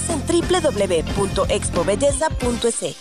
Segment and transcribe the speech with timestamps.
[0.00, 2.96] más en www.expobelleza.es.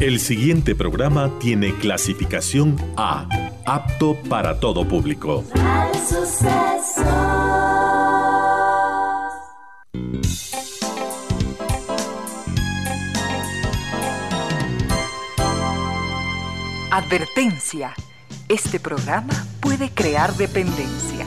[0.00, 3.26] El siguiente programa tiene clasificación A,
[3.64, 5.42] apto para todo público.
[16.90, 17.94] Advertencia.
[18.48, 21.26] Este programa puede crear dependencia.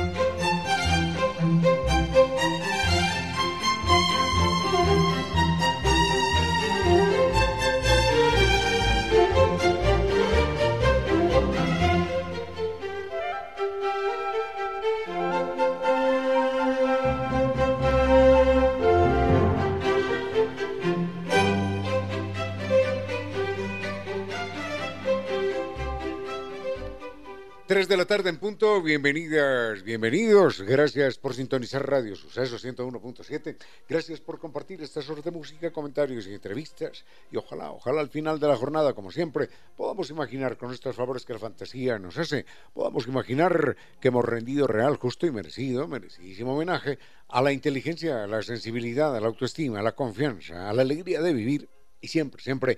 [27.71, 33.55] De la tarde en punto, bienvenidas, bienvenidos, gracias por sintonizar Radio Suceso 101.7,
[33.87, 38.41] gracias por compartir estas horas de música, comentarios y entrevistas, y ojalá, ojalá al final
[38.41, 42.45] de la jornada, como siempre, podamos imaginar con estos favores que la fantasía nos hace,
[42.73, 46.99] podamos imaginar que hemos rendido real, justo y merecido, merecidísimo homenaje
[47.29, 51.21] a la inteligencia, a la sensibilidad, a la autoestima, a la confianza, a la alegría
[51.21, 51.69] de vivir,
[52.01, 52.77] y siempre, siempre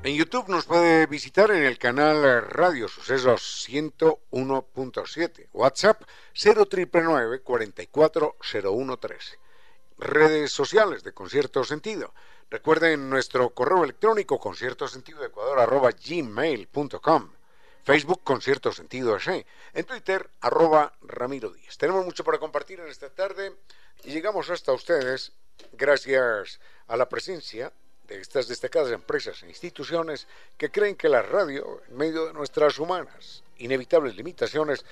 [0.05, 6.03] En YouTube nos puede visitar en el canal Radio Sucesos 101.7, WhatsApp
[6.35, 9.39] 0999 440113.
[9.97, 12.13] Redes sociales de Concierto Sentido.
[12.51, 17.31] Recuerden nuestro correo electrónico concierto sentido ecuador arroba gmail.com.
[17.83, 19.47] Facebook Concierto Sentido S.
[19.73, 21.79] En Twitter arroba Ramiro Díaz.
[21.79, 23.57] Tenemos mucho para compartir en esta tarde
[24.03, 25.33] y llegamos hasta ustedes
[25.73, 27.73] gracias a la presencia
[28.09, 30.27] de estas destacadas empresas e instituciones
[30.57, 34.85] que creen que la radio, en medio de nuestras humanas, inevitables limitaciones,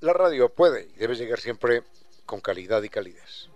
[0.00, 1.82] la radio puede y debe llegar siempre
[2.26, 3.48] con calidad y calidez.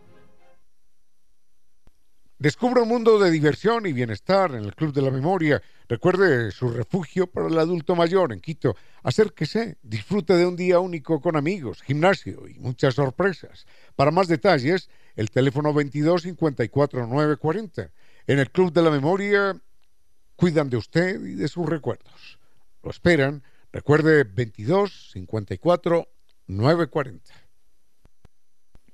[2.39, 5.63] Descubra un mundo de diversión y bienestar en el Club de la Memoria.
[5.89, 8.77] Recuerde su refugio para el adulto mayor en Quito.
[9.03, 13.67] Acérquese, disfrute de un día único con amigos, gimnasio y muchas sorpresas.
[13.97, 17.91] Para más detalles, el teléfono 22 54 940
[18.27, 19.61] en el Club de la Memoria
[20.37, 22.39] cuidan de usted y de sus recuerdos.
[22.83, 23.43] Lo esperan.
[23.73, 26.09] Recuerde 22 54
[26.47, 27.35] 940.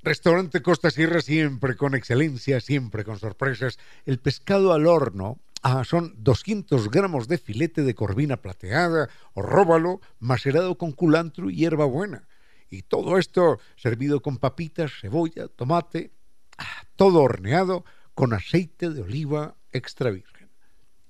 [0.02, 3.78] Restaurante Costa Sierra siempre con excelencia, siempre con sorpresas.
[4.04, 5.38] El pescado al horno.
[5.64, 11.54] Ah, son 200 gramos de filete de corvina plateada o róbalo macerado con culantro y
[11.54, 12.26] hierbabuena.
[12.68, 16.10] Y todo esto servido con papitas, cebolla, tomate,
[16.58, 20.50] ah, todo horneado con aceite de oliva extra virgen.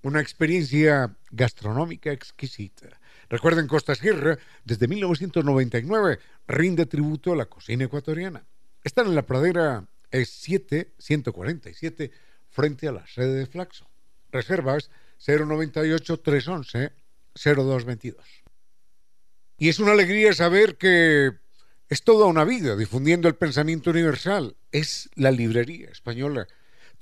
[0.03, 2.89] Una experiencia gastronómica exquisita.
[3.29, 6.19] Recuerden, Costa Sierra, desde 1999,
[6.49, 8.45] rinde tributo a la cocina ecuatoriana.
[8.85, 12.11] Están en la pradera E7 147
[12.51, 13.89] frente a la sede de Flaxo.
[14.31, 14.91] Reservas
[15.27, 16.93] 098 311
[17.35, 18.27] 0222.
[19.57, 21.31] Y es una alegría saber que
[21.89, 24.57] es toda una vida difundiendo el pensamiento universal.
[24.73, 26.49] Es la librería española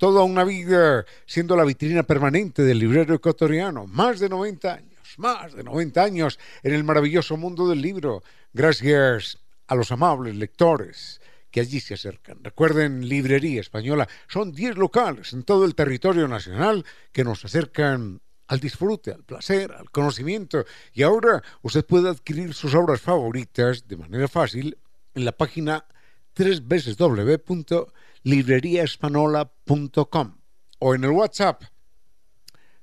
[0.01, 5.53] toda una vida siendo la vitrina permanente del librero ecuatoriano, más de 90 años, más
[5.53, 9.37] de 90 años en el maravilloso mundo del libro, gracias
[9.67, 11.21] a los amables lectores
[11.51, 12.43] que allí se acercan.
[12.43, 18.59] Recuerden, Librería Española, son 10 locales en todo el territorio nacional que nos acercan al
[18.59, 20.65] disfrute, al placer, al conocimiento.
[20.93, 24.79] Y ahora usted puede adquirir sus obras favoritas de manera fácil
[25.13, 25.85] en la página
[28.23, 30.37] www.libreriaespanola.com
[30.79, 31.63] o en el WhatsApp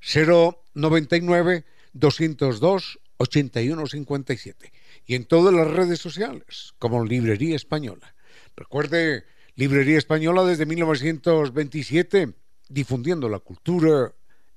[0.01, 4.73] 099 202 8157
[5.07, 8.15] y en todas las redes sociales como Librería Española.
[8.57, 9.25] Recuerde,
[9.57, 12.33] Librería Española desde 1927,
[12.69, 14.15] difundiendo la cultura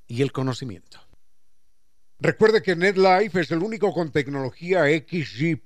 [0.08, 1.00] y el conocimiento.
[2.20, 5.60] Recuerde que NetLife es el único con tecnología XG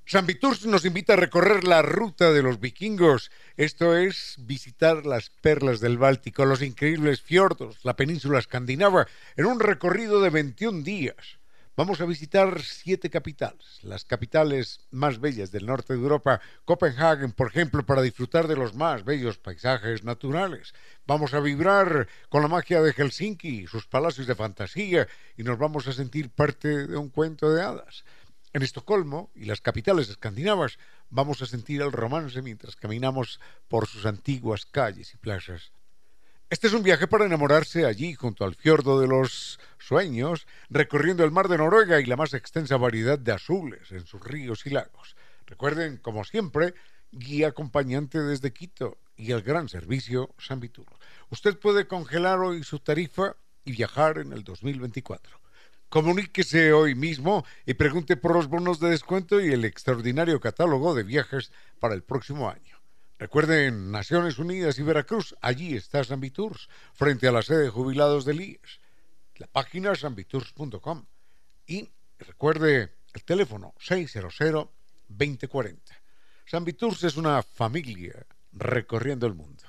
[0.06, 5.32] San Viturs nos invita a recorrer la ruta de los vikingos, esto es visitar las
[5.32, 11.41] perlas del Báltico, los increíbles fiordos, la península escandinava, en un recorrido de 21 días.
[11.78, 17.48] Vamos a visitar siete capitales, las capitales más bellas del norte de Europa, Copenhague, por
[17.48, 20.74] ejemplo, para disfrutar de los más bellos paisajes naturales.
[21.08, 25.08] Vamos a vibrar con la magia de Helsinki, sus palacios de fantasía,
[25.38, 28.04] y nos vamos a sentir parte de un cuento de hadas.
[28.52, 30.78] En Estocolmo y las capitales escandinavas
[31.10, 33.40] vamos a sentir el romance mientras caminamos
[33.70, 35.72] por sus antiguas calles y plazas.
[36.52, 41.32] Este es un viaje para enamorarse allí, junto al fiordo de los sueños, recorriendo el
[41.32, 45.16] mar de Noruega y la más extensa variedad de azules en sus ríos y lagos.
[45.46, 46.74] Recuerden, como siempre,
[47.10, 50.92] guía acompañante desde Quito y el gran servicio San Vituro.
[51.30, 55.40] Usted puede congelar hoy su tarifa y viajar en el 2024.
[55.88, 61.04] Comuníquese hoy mismo y pregunte por los bonos de descuento y el extraordinario catálogo de
[61.04, 61.50] viajes
[61.80, 62.71] para el próximo año.
[63.22, 66.20] Recuerden, Naciones Unidas y Veracruz, allí está San
[66.96, 68.80] frente a la sede de jubilados del IES.
[69.36, 71.06] La página sanviturs.com.
[71.68, 75.78] Y recuerde el teléfono 600-2040.
[76.48, 79.66] San es una familia recorriendo el mundo.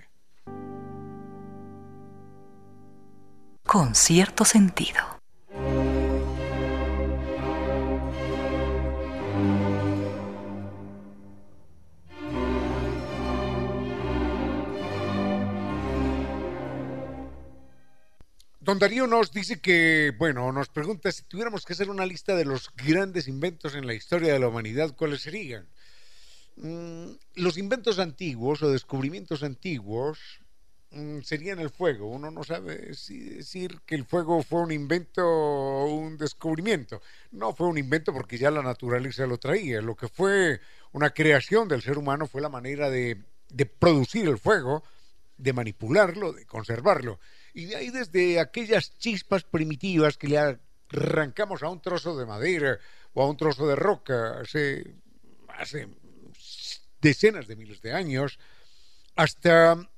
[3.67, 5.14] Con cierto sentido.
[18.65, 22.47] Don Darío nos dice que, bueno, nos pregunta si tuviéramos que hacer una lista de
[22.47, 25.69] los grandes inventos en la historia de la humanidad, ¿cuáles serían?
[26.57, 30.19] Mm, los inventos antiguos o descubrimientos antiguos
[30.93, 32.09] mm, serían el fuego.
[32.09, 37.03] Uno no sabe si decir que el fuego fue un invento o un descubrimiento.
[37.33, 39.83] No fue un invento porque ya la naturaleza lo traía.
[39.83, 40.63] Lo que fue
[40.93, 43.19] una creación del ser humano fue la manera de
[43.79, 44.83] producir el fuego,
[45.37, 47.21] de manipularlo, de conservarlo.
[47.55, 50.59] Y de ahí desde aquellas chispas primitivas que le
[50.91, 52.79] arrancamos a un trozo de madera
[53.15, 54.97] o a un trozo de roca hace,
[55.49, 55.89] hace
[57.01, 58.41] decenas de miles de años,
[59.15, 59.89] hasta,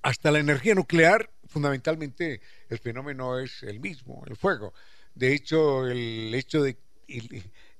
[0.00, 4.72] hasta la energía nuclear, fundamentalmente el fenómeno es el mismo, el fuego.
[5.16, 6.76] De hecho, el hecho de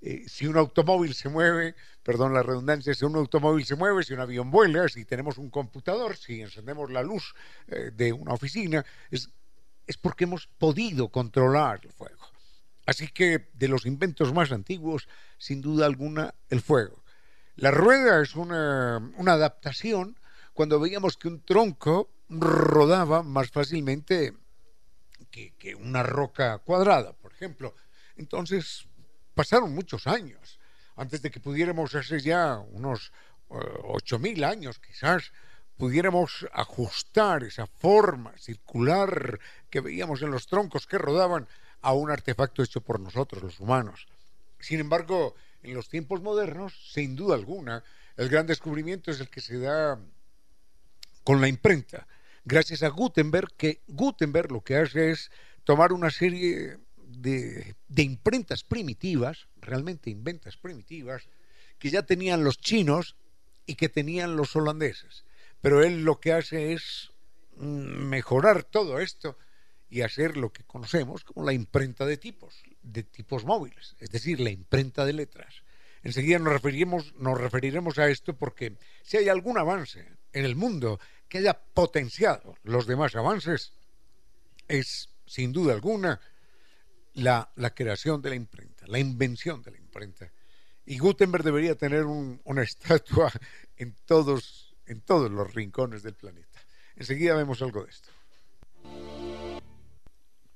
[0.02, 4.14] eh, si un automóvil se mueve, perdón la redundancia, si un automóvil se mueve, si
[4.14, 7.34] un avión vuela, si tenemos un computador, si encendemos la luz
[7.68, 9.30] eh, de una oficina, es,
[9.86, 12.26] es porque hemos podido controlar el fuego.
[12.86, 15.06] Así que de los inventos más antiguos,
[15.38, 17.04] sin duda alguna, el fuego.
[17.56, 20.18] La rueda es una, una adaptación
[20.54, 24.32] cuando veíamos que un tronco rodaba más fácilmente
[25.30, 27.74] que, que una roca cuadrada, por ejemplo.
[28.16, 28.88] Entonces,
[29.40, 30.60] pasaron muchos años
[30.96, 33.10] antes de que pudiéramos hace ya unos
[33.50, 33.54] eh,
[33.84, 35.32] ocho mil años quizás
[35.78, 41.48] pudiéramos ajustar esa forma circular que veíamos en los troncos que rodaban
[41.80, 44.08] a un artefacto hecho por nosotros, los humanos.
[44.58, 47.82] Sin embargo, en los tiempos modernos, sin duda alguna,
[48.18, 49.98] el gran descubrimiento es el que se da
[51.24, 52.06] con la imprenta,
[52.44, 55.30] gracias a Gutenberg, que Gutenberg lo que hace es
[55.64, 56.76] tomar una serie
[57.10, 61.28] de, imprentas primitivas, realmente inventas primitivas,
[61.78, 63.16] que ya tenían los chinos
[63.66, 65.24] y que tenían los holandeses.
[65.60, 67.10] Pero él lo que hace es
[67.56, 69.36] mm, mejorar todo esto
[69.88, 74.40] y hacer lo que conocemos como la imprenta de tipos, de tipos móviles, es decir,
[74.40, 75.62] la imprenta de letras.
[76.02, 76.62] Enseguida nos
[77.14, 80.98] nos referiremos a esto porque si hay algún avance en el mundo
[81.28, 83.72] que haya potenciado los demás avances,
[84.68, 86.20] es sin duda alguna
[87.14, 90.30] la, creación de la imprenta, la invención de la imprenta.
[90.86, 93.30] Y Gutenberg debería tener una estatua
[93.76, 96.60] en todos, en todos los rincones del planeta.
[96.96, 98.10] Enseguida vemos algo de esto.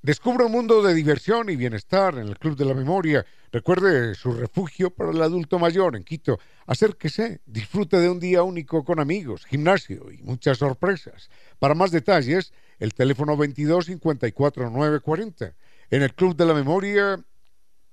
[0.05, 3.25] Descubra un mundo de diversión y bienestar en el Club de la Memoria.
[3.51, 6.39] Recuerde su refugio para el adulto mayor en Quito.
[6.67, 11.31] Acérquese, disfrute de un día único con amigos, gimnasio y muchas sorpresas.
[11.59, 15.55] Para más detalles, el teléfono 22 54 940.
[15.95, 17.25] En el Club de la Memoria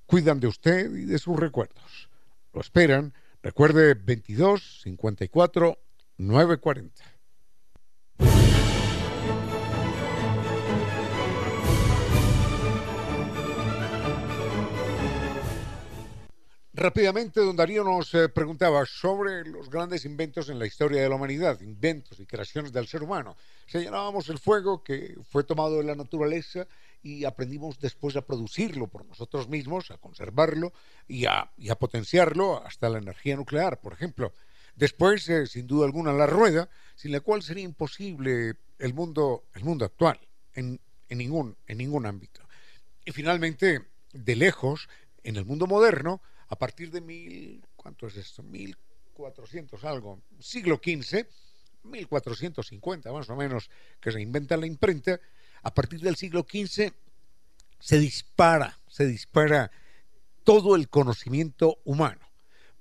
[0.07, 2.09] cuidan de usted y de sus recuerdos.
[2.51, 3.13] Lo esperan.
[3.43, 5.77] Recuerde 22 54
[6.17, 7.03] 940.
[16.73, 21.13] Rápidamente, don Darío nos eh, preguntaba sobre los grandes inventos en la historia de la
[21.13, 23.37] humanidad, inventos y creaciones del ser humano.
[23.67, 26.65] Señalábamos el fuego que fue tomado de la naturaleza
[27.03, 30.73] y aprendimos después a producirlo por nosotros mismos, a conservarlo
[31.07, 34.33] y a, potenciarlo hasta la energía nuclear, por ejemplo.
[34.75, 39.63] Después, eh, sin duda alguna, la rueda, sin la cual sería imposible el mundo, el
[39.63, 40.19] mundo actual,
[40.53, 40.79] en,
[41.09, 42.41] ningún, ámbito.
[43.03, 43.81] Y finalmente,
[44.13, 44.87] de lejos,
[45.23, 48.43] en el mundo moderno, a partir de mil, ¿cuánto es esto?
[48.43, 51.27] 1400 algo, siglo XV,
[51.83, 55.19] 1450 más o menos, que se inventa la imprenta,
[55.63, 56.93] a partir del siglo XV
[57.79, 59.71] se dispara, se dispara
[60.43, 62.31] todo el conocimiento humano,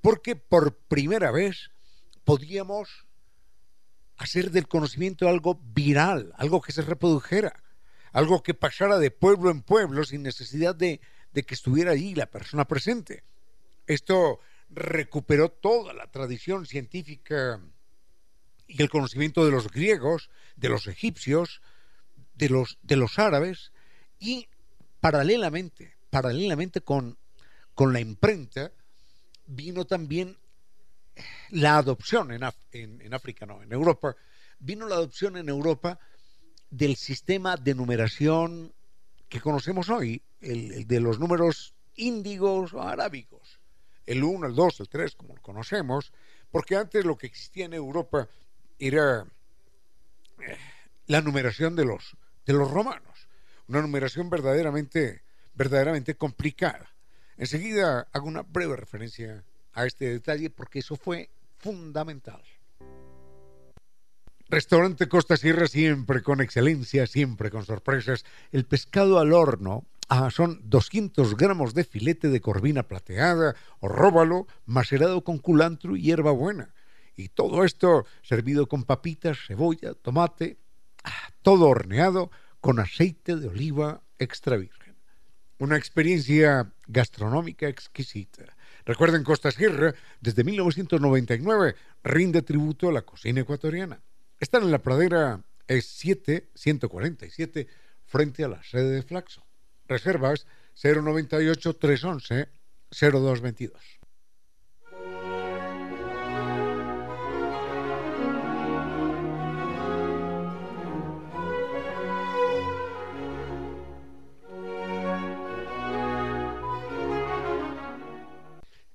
[0.01, 1.71] porque por primera vez
[2.25, 3.07] podíamos
[4.17, 7.63] hacer del conocimiento algo viral, algo que se reprodujera,
[8.13, 11.01] algo que pasara de pueblo en pueblo sin necesidad de,
[11.33, 13.25] de que estuviera allí la persona presente.
[13.87, 17.61] Esto recuperó toda la tradición científica
[18.67, 21.61] y el conocimiento de los griegos, de los egipcios,
[22.41, 23.71] de los, de los árabes
[24.19, 24.49] y
[24.99, 27.19] paralelamente, paralelamente con,
[27.75, 28.73] con la imprenta,
[29.47, 30.37] vino también
[31.51, 32.43] la adopción en,
[32.73, 34.17] en, África, no, en Europa,
[34.59, 36.01] vino la adopción en Europa
[36.71, 38.73] del sistema de numeración
[39.29, 43.61] que conocemos hoy, el de los números índigos o arábicos
[44.07, 46.13] el 1, el 2, el 3, como lo conocemos,
[46.51, 48.29] porque antes lo que existía en Europa
[48.79, 49.25] era
[50.41, 50.57] eh,
[51.07, 52.17] la numeración de los,
[52.47, 53.29] de los romanos,
[53.69, 55.23] una numeración verdaderamente,
[55.55, 56.91] verdaderamente complicada.
[57.37, 62.43] Enseguida hago una breve referencia a este detalle porque eso fue fundamental.
[64.49, 68.25] Restaurante Costa Sierra siempre con excelencia, siempre con sorpresas.
[68.51, 74.49] El pescado al horno Ah, son 200 gramos de filete de corvina plateada o róbalo
[74.67, 76.75] macerado con culantro y hierbabuena.
[77.15, 80.59] Y todo esto servido con papitas, cebolla, tomate,
[81.43, 82.31] todo horneado
[82.61, 84.97] con aceite de oliva extra virgen.
[85.59, 88.57] Una experiencia gastronómica exquisita.
[88.85, 94.01] Recuerden, Costa Sierra, desde 1999, rinde tributo a la cocina ecuatoriana.
[94.39, 97.69] Están en la pradera E7 147
[98.07, 99.45] frente a la sede de Flaxo.
[99.87, 100.47] Reservas
[100.83, 102.49] 098 311
[102.91, 104.00] 0222.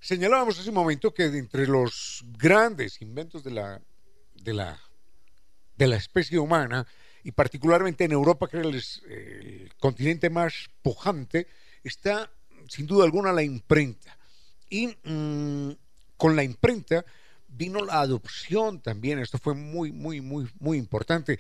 [0.06, 4.80] Señalábamos hace un momento que entre los grandes inventos de la,
[5.80, 6.86] especie humana
[7.24, 11.48] y particularmente en Europa, que es el continente más pujante,
[11.84, 12.32] está
[12.70, 14.16] sin duda alguna la imprenta.
[14.70, 15.72] Y mm,
[16.18, 17.04] con la imprenta
[17.48, 21.40] vino la adopción también, esto fue muy, muy, muy, muy importante,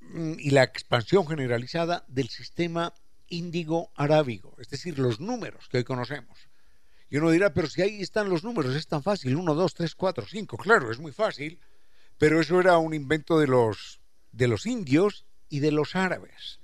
[0.00, 2.92] mm, y la expansión generalizada del sistema
[3.28, 6.49] índigo arábigo, es decir, los números que hoy conocemos.
[7.10, 9.94] Y uno dirá, pero si ahí están los números, es tan fácil, 1, 2, 3,
[9.94, 11.58] 4, 5, claro, es muy fácil,
[12.16, 14.00] pero eso era un invento de los
[14.32, 16.60] de los indios y de los árabes.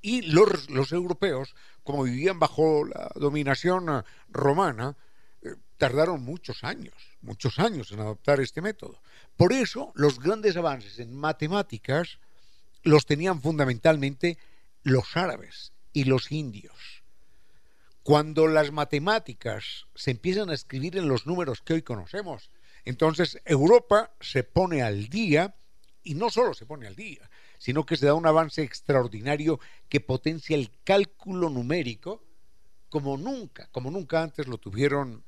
[0.00, 4.96] Y los, los europeos, como vivían bajo la dominación eh, romana,
[5.42, 9.00] eh, tardaron muchos años, muchos años en adoptar este método.
[9.36, 12.18] Por eso los grandes avances en matemáticas
[12.82, 14.38] los tenían fundamentalmente
[14.82, 16.97] los árabes y los indios.
[18.08, 22.50] Cuando las matemáticas se empiezan a escribir en los números que hoy conocemos,
[22.86, 25.54] entonces Europa se pone al día
[26.02, 29.60] y no solo se pone al día, sino que se da un avance extraordinario
[29.90, 32.24] que potencia el cálculo numérico
[32.88, 35.22] como nunca, como nunca antes lo tuvieron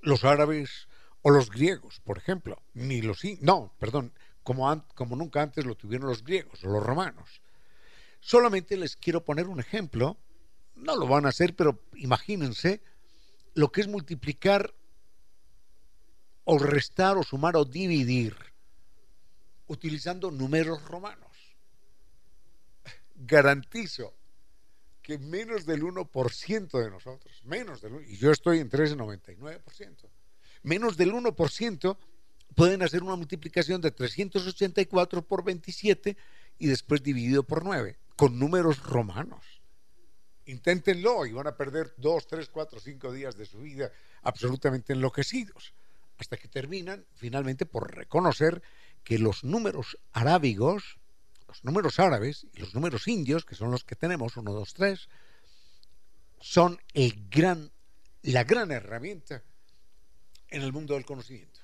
[0.00, 0.88] los árabes
[1.20, 6.08] o los griegos, por ejemplo, ni los no, perdón, como, como nunca antes lo tuvieron
[6.08, 7.42] los griegos o los romanos.
[8.20, 10.16] Solamente les quiero poner un ejemplo,
[10.78, 12.80] no lo van a hacer, pero imagínense
[13.54, 14.74] lo que es multiplicar
[16.44, 18.34] o restar o sumar o dividir
[19.66, 21.28] utilizando números romanos.
[23.16, 24.14] Garantizo
[25.02, 30.08] que menos del 1% de nosotros, menos del 1%, y yo estoy en 13,99%,
[30.62, 31.96] menos del 1%
[32.54, 36.16] pueden hacer una multiplicación de 384 por 27
[36.58, 39.57] y después dividido por 9, con números romanos.
[40.48, 45.74] Inténtenlo y van a perder 2, 3, 4, 5 días de su vida absolutamente enloquecidos,
[46.16, 48.62] hasta que terminan finalmente por reconocer
[49.04, 50.98] que los números arábigos,
[51.46, 55.08] los números árabes y los números indios, que son los que tenemos, 1, 2, 3,
[56.40, 57.70] son el gran,
[58.22, 59.42] la gran herramienta
[60.48, 61.60] en el mundo del conocimiento.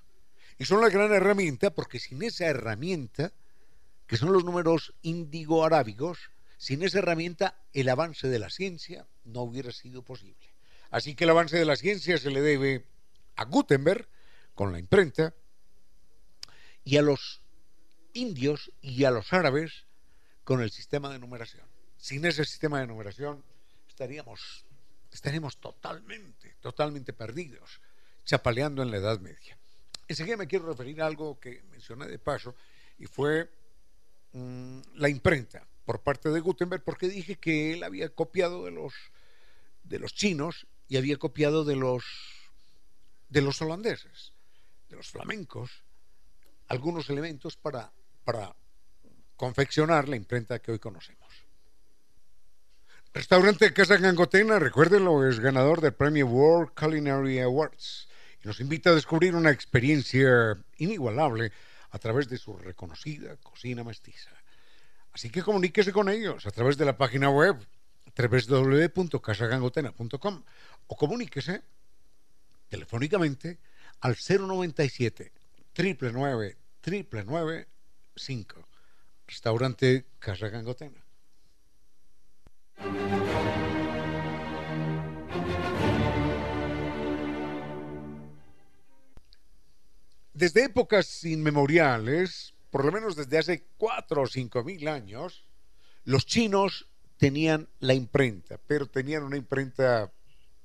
[0.59, 3.33] Y son la gran herramienta porque sin esa herramienta,
[4.07, 6.19] que son los números índigo-arábigos,
[6.57, 10.55] sin esa herramienta el avance de la ciencia no hubiera sido posible.
[10.91, 12.87] Así que el avance de la ciencia se le debe
[13.37, 14.09] a Gutenberg
[14.55, 15.35] con la imprenta,
[16.85, 17.41] y a los
[18.13, 19.87] indios y a los árabes
[20.45, 21.67] con el sistema de numeración.
[21.97, 23.43] Sin ese sistema de numeración
[23.89, 24.65] estaríamos,
[25.11, 27.81] estaríamos totalmente, totalmente perdidos,
[28.25, 29.59] chapaleando en la Edad Media.
[30.07, 32.55] Enseguida me quiero referir a algo que mencioné de paso
[32.99, 33.51] y fue
[34.33, 38.95] mm, la imprenta por parte de Gutenberg porque dije que él había copiado de los
[39.83, 42.05] de los chinos y había copiado de los
[43.29, 44.33] de los holandeses,
[44.89, 45.85] de los flamencos
[46.69, 47.93] algunos elementos para,
[48.25, 48.55] para
[49.37, 51.29] confeccionar la imprenta que hoy conocemos.
[53.13, 58.09] Restaurante Casa Gangotena, recuérdenlo, es ganador del premio World Culinary Awards
[58.43, 61.53] y nos invita a descubrir una experiencia inigualable
[61.91, 64.31] a través de su reconocida cocina mestiza.
[65.15, 67.57] Así que comuníquese con ellos a través de la página web
[68.17, 70.43] www.casagangotena.com
[70.89, 71.63] o comuníquese
[72.69, 73.61] telefónicamente
[74.01, 75.33] al 097
[75.73, 77.69] triple nueve, triple nueve,
[78.15, 78.69] cinco.
[79.27, 81.03] Restaurante Casa Gangotena.
[90.33, 95.45] Desde épocas inmemoriales, por lo menos desde hace cuatro o cinco mil años,
[96.03, 100.11] los chinos tenían la imprenta, pero tenían una imprenta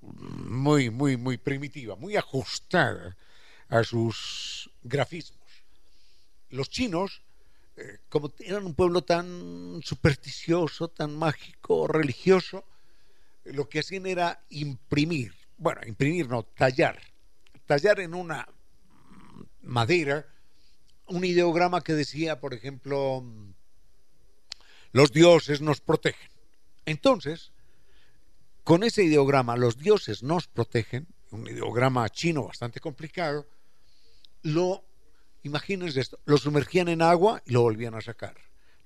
[0.01, 3.15] muy, muy, muy primitiva, muy ajustada
[3.67, 5.47] a sus grafismos.
[6.49, 7.21] Los chinos,
[7.77, 12.65] eh, como eran un pueblo tan supersticioso, tan mágico, religioso,
[13.43, 16.99] lo que hacían era imprimir, bueno, imprimir no, tallar,
[17.67, 18.49] tallar en una
[19.61, 20.25] madera
[21.09, 23.23] un ideograma que decía, por ejemplo,
[24.91, 26.29] los dioses nos protegen.
[26.85, 27.51] Entonces,
[28.63, 33.47] con ese ideograma, los dioses nos protegen, un ideograma chino bastante complicado,
[34.41, 34.83] lo,
[35.43, 38.35] imagínense esto, lo sumergían en agua y lo volvían a sacar.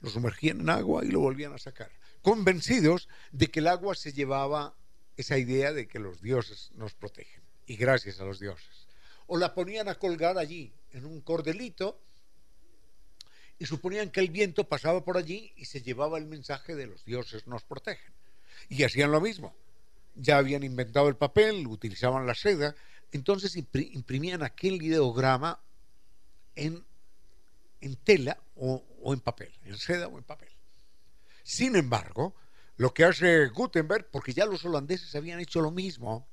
[0.02, 1.92] Lo sumergían en agua y lo volvían a sacar.
[2.22, 4.76] Convencidos de que el agua se llevaba
[5.16, 7.42] esa idea de que los dioses nos protegen.
[7.66, 8.88] Y gracias a los dioses.
[9.28, 12.02] O la ponían a colgar allí, en un cordelito,
[13.60, 17.06] y suponían que el viento pasaba por allí y se llevaba el mensaje de los
[17.06, 18.14] dioses nos protegen.
[18.70, 19.56] Y hacían lo mismo.
[20.16, 22.76] Ya habían inventado el papel, utilizaban la seda,
[23.12, 25.60] entonces imprimían aquel ideograma
[26.56, 26.84] en,
[27.82, 30.50] en tela o, o en papel, en seda o en papel.
[31.44, 32.36] Sin embargo,
[32.78, 36.28] lo que hace Gutenberg, porque ya los holandeses habían hecho lo mismo,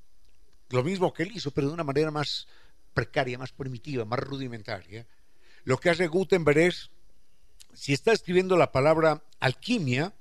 [0.69, 2.47] lo mismo que él hizo, pero de una manera más
[2.93, 5.05] precaria, más primitiva, más rudimentaria,
[5.63, 6.91] lo que hace Gutenberg es,
[7.73, 10.13] si está escribiendo la palabra alquimia,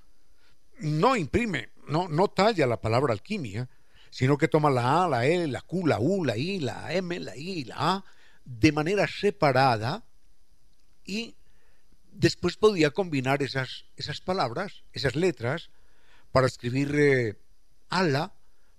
[0.78, 3.68] no imprime, no, no talla la palabra alquimia,
[4.10, 7.18] sino que toma la A, la L, la Q, la U, la I, la M,
[7.20, 8.04] la I, la A,
[8.44, 10.04] de manera separada
[11.04, 11.36] y
[12.12, 15.70] después podía combinar esas, esas palabras, esas letras,
[16.32, 17.38] para escribir eh,
[17.88, 18.32] ala,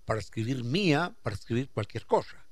[0.05, 2.45] para escribir mía, para escribir cualquier cosa.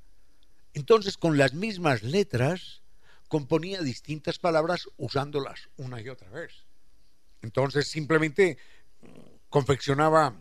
[0.73, 2.81] Entonces, con las mismas letras,
[3.29, 6.51] componía distintas palabras usándolas una y otra vez.
[7.41, 8.57] Entonces, simplemente
[9.01, 9.07] mm,
[9.49, 10.35] confeccionaba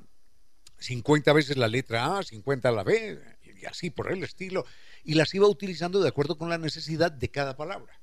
[0.79, 4.64] 50 veces la letra A, 50 la B, y así por el estilo,
[5.05, 8.01] y las iba utilizando de acuerdo con la necesidad de cada palabra.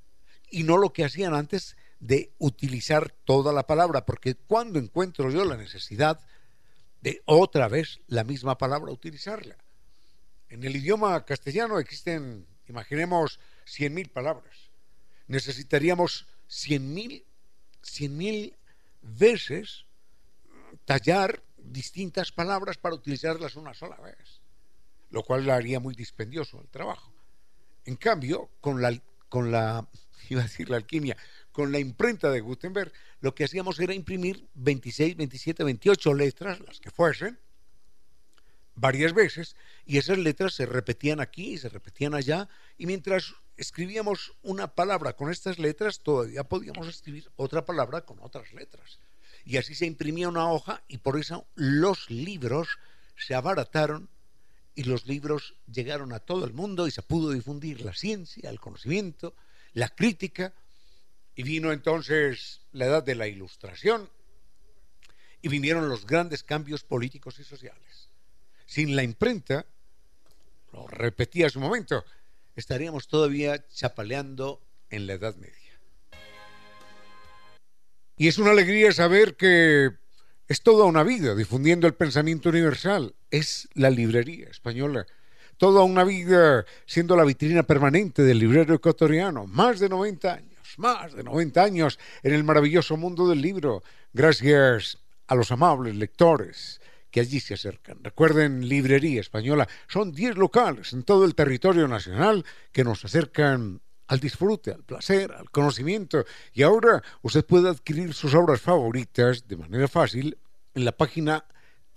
[0.49, 5.43] Y no lo que hacían antes de utilizar toda la palabra, porque cuando encuentro yo
[5.45, 6.19] la necesidad
[7.01, 9.57] de otra vez la misma palabra utilizarla.
[10.49, 14.71] En el idioma castellano existen, imaginemos, 100.000 palabras.
[15.27, 17.23] Necesitaríamos 100.000
[17.85, 18.55] 100.000
[19.01, 19.85] veces
[20.85, 24.41] tallar distintas palabras para utilizarlas una sola vez,
[25.11, 27.11] lo cual haría muy dispendioso el trabajo.
[27.85, 29.87] En cambio, con la, con la,
[30.29, 31.15] iba a decir la alquimia,
[31.51, 36.79] con la imprenta de Gutenberg, lo que hacíamos era imprimir 26, 27, 28 letras, las
[36.79, 37.39] que fuesen,
[38.75, 44.33] varias veces, y esas letras se repetían aquí y se repetían allá, y mientras escribíamos
[44.43, 48.99] una palabra con estas letras, todavía podíamos escribir otra palabra con otras letras.
[49.45, 52.67] Y así se imprimía una hoja y por eso los libros
[53.15, 54.09] se abarataron
[54.73, 58.59] y los libros llegaron a todo el mundo y se pudo difundir la ciencia, el
[58.59, 59.33] conocimiento,
[59.73, 60.53] la crítica.
[61.35, 64.09] Y vino entonces la edad de la ilustración
[65.41, 68.09] y vinieron los grandes cambios políticos y sociales.
[68.65, 69.65] Sin la imprenta,
[70.71, 72.03] lo repetí hace un momento,
[72.55, 75.55] estaríamos todavía chapaleando en la Edad Media.
[78.17, 79.91] Y es una alegría saber que
[80.47, 83.13] es toda una vida difundiendo el pensamiento universal.
[83.29, 85.05] Es la librería española.
[85.57, 89.47] Toda una vida siendo la vitrina permanente del librero ecuatoriano.
[89.47, 93.83] Más de 90 años, más de 90 años en el maravilloso mundo del libro.
[94.13, 96.79] Gracias a los amables lectores,
[97.15, 98.03] que allí se acercan.
[98.03, 104.19] Recuerden, Librería Española, son 10 locales en todo el territorio nacional que nos acercan al
[104.19, 106.25] disfrute, al placer, al conocimiento.
[106.51, 110.37] Y ahora usted puede adquirir sus obras favoritas de manera fácil
[110.73, 111.45] en la página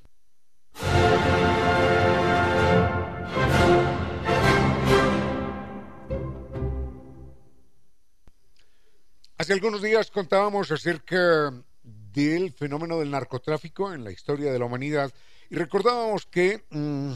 [9.37, 15.13] Hace algunos días contábamos acerca del fenómeno del narcotráfico en la historia de la humanidad
[15.49, 17.13] y recordábamos que mm,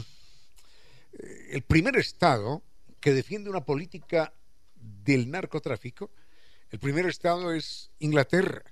[1.50, 2.62] el primer Estado
[3.00, 4.32] que defiende una política
[4.82, 6.10] del narcotráfico,
[6.70, 8.62] el primer estado es Inglaterra.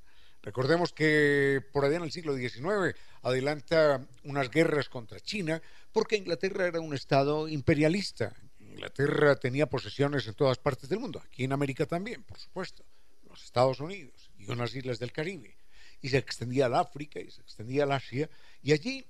[0.43, 5.61] Recordemos que por allá en el siglo XIX adelanta unas guerras contra China
[5.93, 8.35] porque Inglaterra era un estado imperialista.
[8.59, 12.85] Inglaterra tenía posesiones en todas partes del mundo, aquí en América también, por supuesto,
[13.29, 15.57] los Estados Unidos y unas islas del Caribe.
[16.01, 18.31] Y se extendía al África y se extendía al Asia.
[18.63, 19.07] Y allí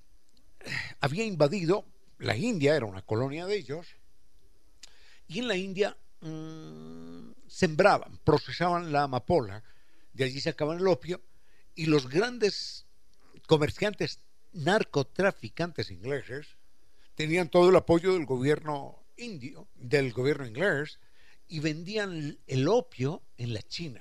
[0.61, 1.85] eh, había invadido,
[2.19, 3.87] la India era una colonia de ellos,
[5.29, 9.65] y en la India Mm, sembraban, procesaban la amapola,
[10.13, 11.21] de allí sacaban el opio,
[11.75, 12.87] y los grandes
[13.47, 14.21] comerciantes
[14.53, 16.59] narcotraficantes ingleses
[17.15, 20.99] tenían todo el apoyo del gobierno indio, del gobierno inglés,
[21.49, 24.01] y vendían el opio en la China.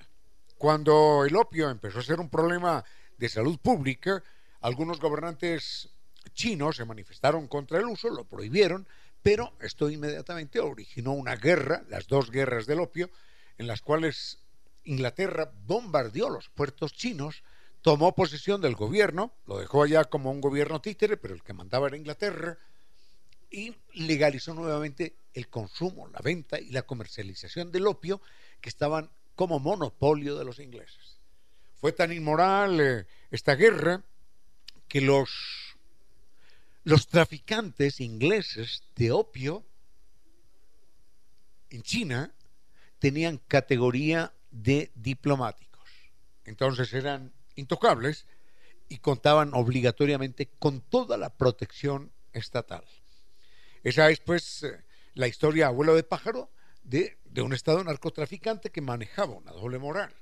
[0.57, 2.83] Cuando el opio empezó a ser un problema
[3.17, 4.21] de salud pública,
[4.61, 5.89] algunos gobernantes
[6.33, 8.87] chinos se manifestaron contra el uso, lo prohibieron,
[9.21, 13.09] pero esto inmediatamente originó una guerra, las dos guerras del opio,
[13.57, 14.39] en las cuales
[14.83, 17.43] Inglaterra bombardeó los puertos chinos,
[17.81, 21.87] tomó posesión del gobierno, lo dejó allá como un gobierno títere, pero el que mandaba
[21.87, 22.57] era Inglaterra,
[23.51, 28.21] y legalizó nuevamente el consumo, la venta y la comercialización del opio
[28.61, 31.17] que estaban como monopolio de los ingleses.
[31.79, 34.03] Fue tan inmoral eh, esta guerra
[34.87, 35.29] que los
[36.83, 39.65] los traficantes ingleses de opio
[41.69, 42.33] en China
[42.99, 45.89] tenían categoría de diplomáticos.
[46.45, 48.25] Entonces eran intocables
[48.87, 52.83] y contaban obligatoriamente con toda la protección estatal.
[53.83, 54.65] Esa es pues
[55.13, 56.49] la historia abuelo de pájaro
[56.83, 60.13] de, de un estado narcotraficante que manejaba una doble moral.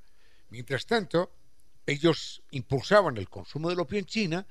[0.50, 1.32] Mientras tanto,
[1.86, 4.48] ellos impulsaban el consumo del opio en China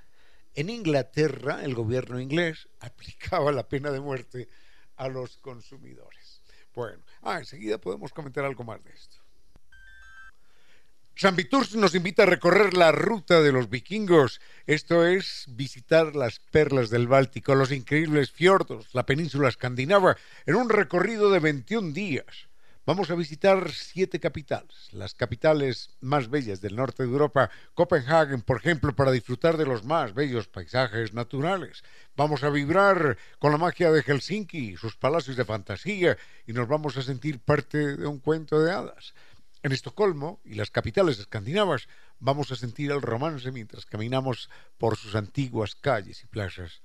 [0.57, 4.49] en Inglaterra, el gobierno inglés aplicaba la pena de muerte
[4.97, 6.42] a los consumidores.
[6.75, 9.19] Bueno, ah, enseguida podemos comentar algo más de esto.
[11.19, 16.40] San Viturs nos invita a recorrer la ruta de los vikingos, esto es visitar las
[16.40, 22.45] perlas del Báltico, los increíbles fiordos, la península escandinava, en un recorrido de 21 días.
[22.87, 28.59] Vamos a visitar siete capitales, las capitales más bellas del norte de Europa, Copenhague, por
[28.59, 31.83] ejemplo, para disfrutar de los más bellos paisajes naturales.
[32.16, 36.96] Vamos a vibrar con la magia de Helsinki, sus palacios de fantasía, y nos vamos
[36.96, 39.14] a sentir parte de un cuento de hadas.
[39.64, 41.88] En Estocolmo y las capitales escandinavas
[42.20, 46.83] vamos a sentir el romance mientras caminamos por sus antiguas calles y plazas.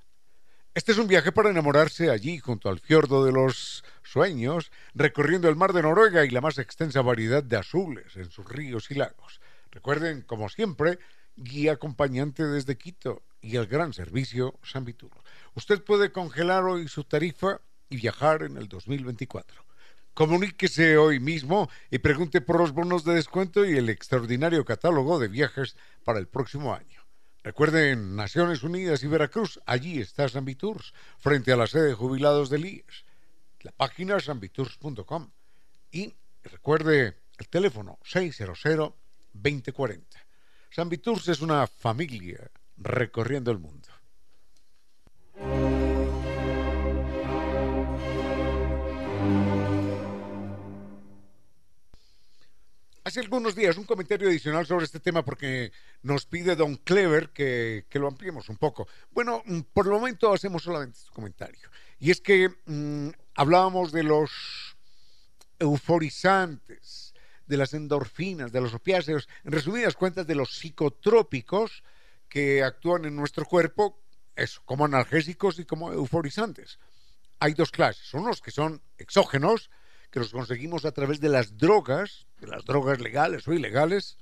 [0.74, 5.58] Este es un viaje para enamorarse allí, junto al fiordo de los sueños, recorriendo el
[5.58, 9.42] mar de Noruega y la más extensa variedad de azules en sus ríos y lagos.
[9.70, 10.98] Recuerden, como siempre,
[11.36, 15.12] guía acompañante desde Quito y el gran servicio San Vitur.
[15.56, 19.66] Usted puede congelar hoy su tarifa y viajar en el 2024.
[20.14, 25.28] Comuníquese hoy mismo y pregunte por los bonos de descuento y el extraordinario catálogo de
[25.28, 27.01] viajes para el próximo año.
[27.44, 32.66] Recuerden, Naciones Unidas y Veracruz, allí está Sambitours, frente a la sede de jubilados del
[32.66, 33.06] IES.
[33.62, 35.32] La página es sambitours.com.
[35.92, 40.04] Y recuerde el teléfono 600-2040.
[40.70, 43.81] Sambitours es una familia recorriendo el mundo.
[53.12, 57.86] Hace algunos días un comentario adicional sobre este tema porque nos pide Don Clever que,
[57.92, 58.88] lo ampliemos un poco.
[59.12, 61.70] Bueno, mm, por el momento hacemos solamente este comentario.
[62.00, 64.32] Y es que mm, hablábamos de los
[65.60, 67.14] euforizantes,
[67.48, 71.84] de las endorfinas, de los opiáceos, en resumidas cuentas de los psicotrópicos
[72.30, 74.00] que actúan en nuestro cuerpo,
[74.38, 76.80] eso, como analgésicos y como euforizantes.
[77.40, 79.70] Hay dos clases, unos que son exógenos,
[80.12, 84.18] que los conseguimos a través de las drogas, de las drogas legales o ilegales,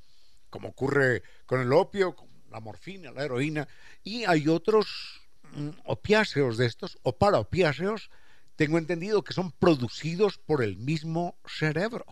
[0.50, 3.68] como ocurre con el opio, con la morfina, la heroína,
[4.04, 5.22] y hay otros
[5.54, 8.10] mm, opiáceos de estos, o paraopiáceos,
[8.56, 12.06] tengo entendido que son producidos por el mismo cerebro,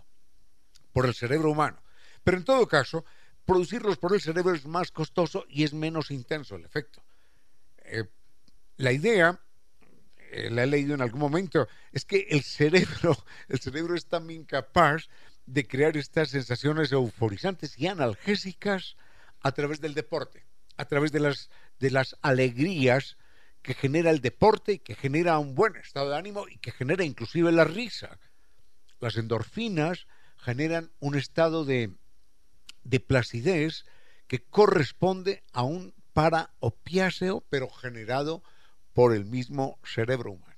[0.92, 1.82] por el cerebro humano.
[2.24, 3.06] Pero en todo caso,
[3.46, 7.04] producirlos por el cerebro es más costoso y es menos intenso el efecto.
[7.84, 8.06] Eh,
[8.78, 9.40] la idea
[10.50, 13.18] la he leído en algún momento, es que el cerebro,
[13.50, 15.08] el cerebro es también capaz
[15.46, 18.98] de crear estas sensaciones euforizantes y analgésicas
[19.42, 20.46] a través del deporte,
[20.76, 23.18] a través de las, de las alegrías
[23.62, 27.04] que genera el deporte y que genera un buen estado de ánimo y que genera
[27.04, 28.20] inclusive la risa.
[29.00, 31.92] Las endorfinas generan un estado de,
[32.84, 33.86] de placidez
[34.28, 38.44] que corresponde a un paraopiáceo, pero generado
[38.98, 40.56] por el mismo cerebro humano.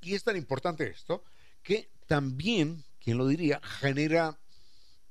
[0.00, 1.24] Y es tan importante esto
[1.60, 4.38] que también, quien lo diría, genera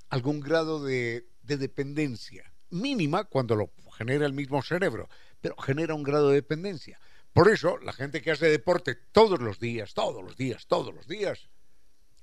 [0.08, 5.10] algún grado de, dependencia, mínima cuando lo genera el mismo cerebro,
[5.42, 7.02] pero genera un grado de dependencia.
[7.34, 11.06] Por eso, la gente que hace deporte todos los días, todos los días, todos los
[11.06, 11.50] días,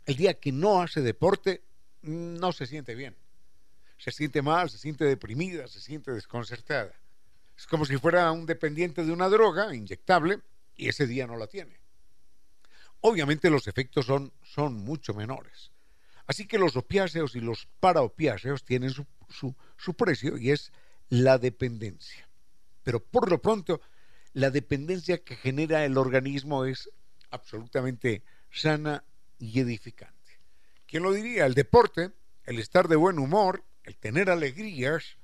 [0.06, 1.64] el día que no hace deporte,
[2.00, 3.14] no se siente bien.
[3.98, 6.94] Se siente mal, se siente deprimida, se siente desconcertada.
[7.56, 10.40] Es como si fuera un dependiente de una droga inyectable
[10.76, 11.78] y ese día no la tiene.
[13.00, 15.70] Obviamente los efectos son, son mucho menores.
[16.26, 19.06] Así que los opiáceos y los paraopiáceos tienen su,
[19.76, 20.72] su precio y es
[21.08, 22.28] la dependencia.
[22.82, 23.80] Pero por lo pronto,
[24.32, 26.90] la dependencia que genera el organismo es
[27.30, 29.04] absolutamente sana
[29.38, 30.14] y edificante.
[30.86, 31.46] ¿Quién lo diría?
[31.46, 32.12] El deporte,
[32.44, 35.16] el estar de buen humor, el tener alegrías,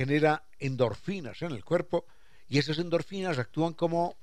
[0.00, 2.06] genera endorfinas en el cuerpo
[2.48, 4.16] y esas endorfinas actúan como,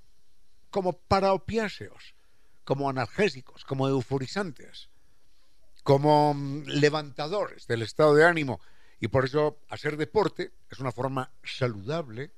[0.72, 2.16] como paraopiáceos,
[2.64, 4.90] como analgésicos, como euforizantes,
[5.84, 8.60] como mm, levantadores del estado de ánimo.
[9.00, 12.32] Y por eso hacer deporte es una forma saludable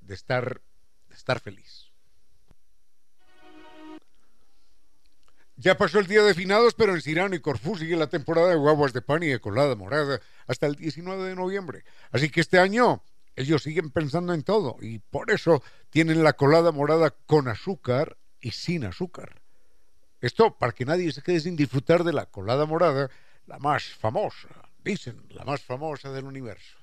[0.00, 0.62] de estar,
[1.08, 1.87] de estar feliz.
[5.60, 8.54] Ya pasó el día de finados, pero en Cirano y Corfú sigue la temporada de
[8.54, 11.82] guaguas de pan y de colada morada hasta el 19 de noviembre.
[12.12, 13.02] Así que este año
[13.34, 18.52] ellos siguen pensando en todo y por eso tienen la colada morada con azúcar y
[18.52, 19.40] sin azúcar.
[20.20, 23.10] Esto para que nadie se quede sin disfrutar de la colada morada,
[23.46, 24.48] la más famosa,
[24.84, 26.77] dicen, la más famosa del universo.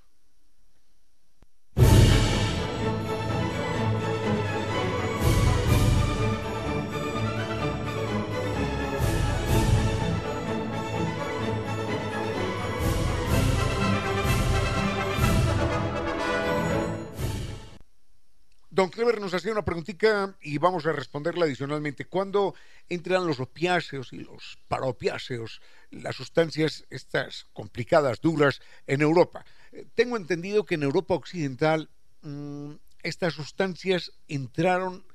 [18.76, 22.04] Don Clever nos hacía una preguntita y vamos a responderla adicionalmente.
[22.04, 22.56] ¿Cuándo
[22.90, 25.62] entran los opiáceos y los paraopiáceos,
[25.92, 29.46] las sustancias estas complicadas, duras, en Europa?
[29.72, 31.90] Eh, tengo entendido que en Europa Occidental
[32.22, 35.06] mm, estas sustancias entraron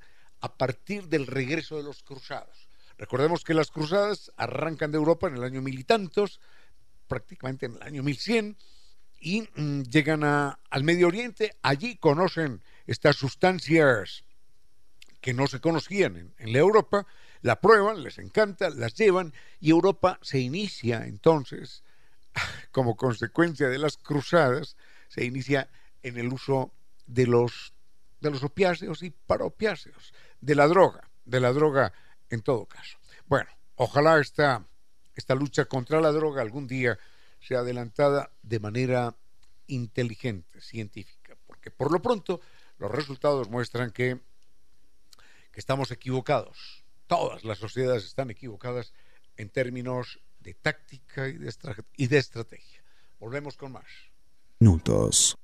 [0.41, 2.67] a partir del regreso de los cruzados.
[2.97, 6.41] Recordemos que las cruzadas arrancan de Europa en el año mil y tantos,
[7.09, 8.57] prácticamente en el año 1100,
[9.21, 11.55] y mm, llegan al Medio Oriente.
[11.61, 14.25] Allí conocen estas sustancias
[15.21, 17.07] que no se conocían en, la Europa,
[17.41, 21.85] la prueban, les encanta, las llevan y Europa se inicia entonces,
[22.73, 24.77] como consecuencia de las cruzadas,
[25.07, 25.71] se inicia
[26.03, 26.73] en el uso
[27.07, 27.75] de los,
[28.21, 31.93] de los opiáceos y paropiáceos, de la droga, de la droga
[32.29, 32.99] en todo caso.
[33.27, 34.67] Bueno, ojalá esta,
[35.15, 36.99] esta lucha contra la droga algún día
[37.39, 39.15] sea adelantada de manera
[39.69, 42.41] inteligente, científica, porque por lo pronto
[42.81, 44.19] los resultados muestran que,
[45.53, 46.83] que estamos equivocados.
[47.07, 48.95] Todas las sociedades están equivocadas
[49.37, 51.37] en términos de táctica y
[52.07, 52.83] de, estrategia.
[53.19, 53.85] Volvemos con más.
[54.59, 55.37] Minutos.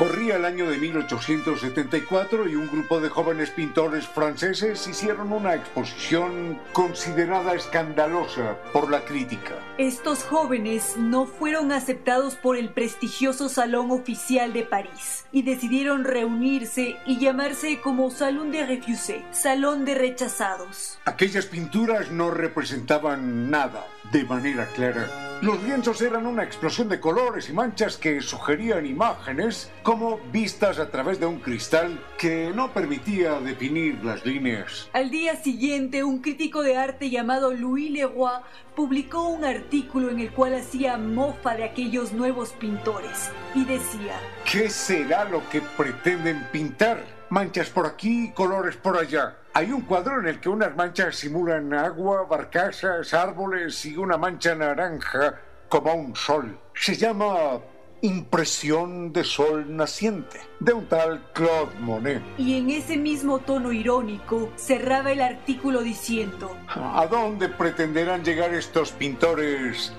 [0.00, 6.58] Corría el año de 1874 y un grupo de jóvenes pintores franceses hicieron una exposición
[6.72, 9.56] considerada escandalosa por la crítica.
[9.76, 16.96] Estos jóvenes no fueron aceptados por el prestigioso Salón Oficial de París y decidieron reunirse
[17.04, 20.98] y llamarse como Salón de Refusés, Salón de Rechazados.
[21.04, 25.29] Aquellas pinturas no representaban nada de manera clara.
[25.42, 30.90] Los lienzos eran una explosión de colores y manchas que sugerían imágenes como vistas a
[30.90, 34.90] través de un cristal que no permitía definir las líneas.
[34.92, 38.42] Al día siguiente, un crítico de arte llamado Louis Leroy
[38.76, 44.68] publicó un artículo en el cual hacía mofa de aquellos nuevos pintores y decía, ¿qué
[44.68, 47.02] será lo que pretenden pintar?
[47.30, 49.39] Manchas por aquí, colores por allá.
[49.52, 54.54] Hay un cuadro en el que unas manchas simulan agua, barcazas, árboles y una mancha
[54.54, 56.58] naranja como un sol.
[56.74, 57.60] Se llama
[58.02, 62.22] Impresión de Sol Naciente, de un tal Claude Monet.
[62.38, 68.92] Y en ese mismo tono irónico cerraba el artículo diciendo, ¿A dónde pretenderán llegar estos
[68.92, 69.92] pintores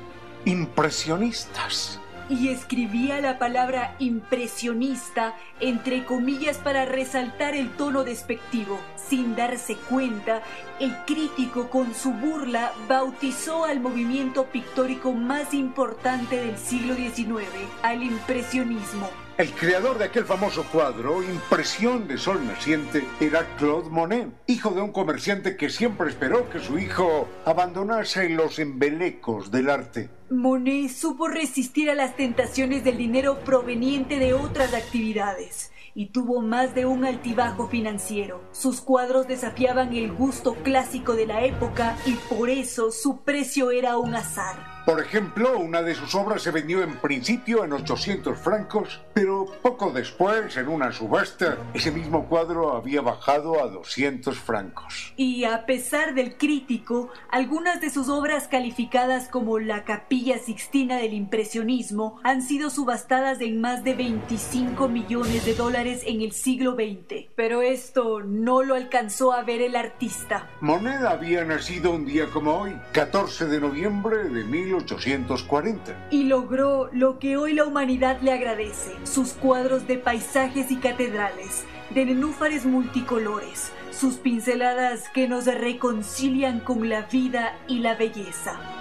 [0.46, 2.01] impresionistas?
[2.32, 8.80] Y escribía la palabra impresionista entre comillas para resaltar el tono despectivo.
[8.96, 10.42] Sin darse cuenta,
[10.80, 17.46] el crítico con su burla bautizó al movimiento pictórico más importante del siglo XIX,
[17.84, 19.10] al impresionismo.
[19.42, 24.82] El creador de aquel famoso cuadro, Impresión de Sol Naciente, era Claude Monet, hijo de
[24.82, 30.12] un comerciante que siempre esperó que su hijo abandonase los embelecos del arte.
[30.30, 36.76] Monet supo resistir a las tentaciones del dinero proveniente de otras actividades y tuvo más
[36.76, 38.44] de un altibajo financiero.
[38.52, 43.98] Sus cuadros desafiaban el gusto clásico de la época y por eso su precio era
[43.98, 44.81] un azar.
[44.86, 49.92] Por ejemplo, una de sus obras se vendió en principio en 800 francos, pero poco
[49.92, 55.14] después, en una subasta, ese mismo cuadro había bajado a 200 francos.
[55.18, 61.14] Y a pesar del crítico, algunas de sus obras calificadas como la Capilla Sixtina del
[61.14, 67.28] Impresionismo han sido subastadas en más de 25 millones de dólares en el siglo XX.
[67.36, 70.50] Pero esto no lo alcanzó a ver el artista.
[70.60, 74.71] Monet había nacido un día como hoy, 14 de noviembre de 1800.
[74.72, 76.08] 1840.
[76.12, 81.66] Y logró lo que hoy la humanidad le agradece, sus cuadros de paisajes y catedrales,
[81.90, 88.81] de nenúfares multicolores, sus pinceladas que nos reconcilian con la vida y la belleza.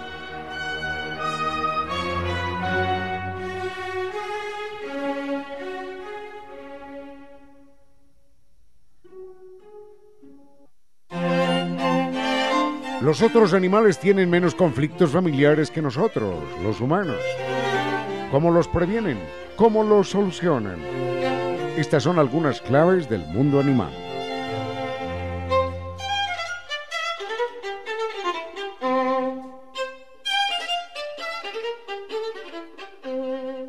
[13.01, 17.17] Los otros animales tienen menos conflictos familiares que nosotros, los humanos.
[18.29, 19.17] ¿Cómo los previenen?
[19.55, 20.77] ¿Cómo los solucionan?
[21.75, 23.91] Estas son algunas claves del mundo animal.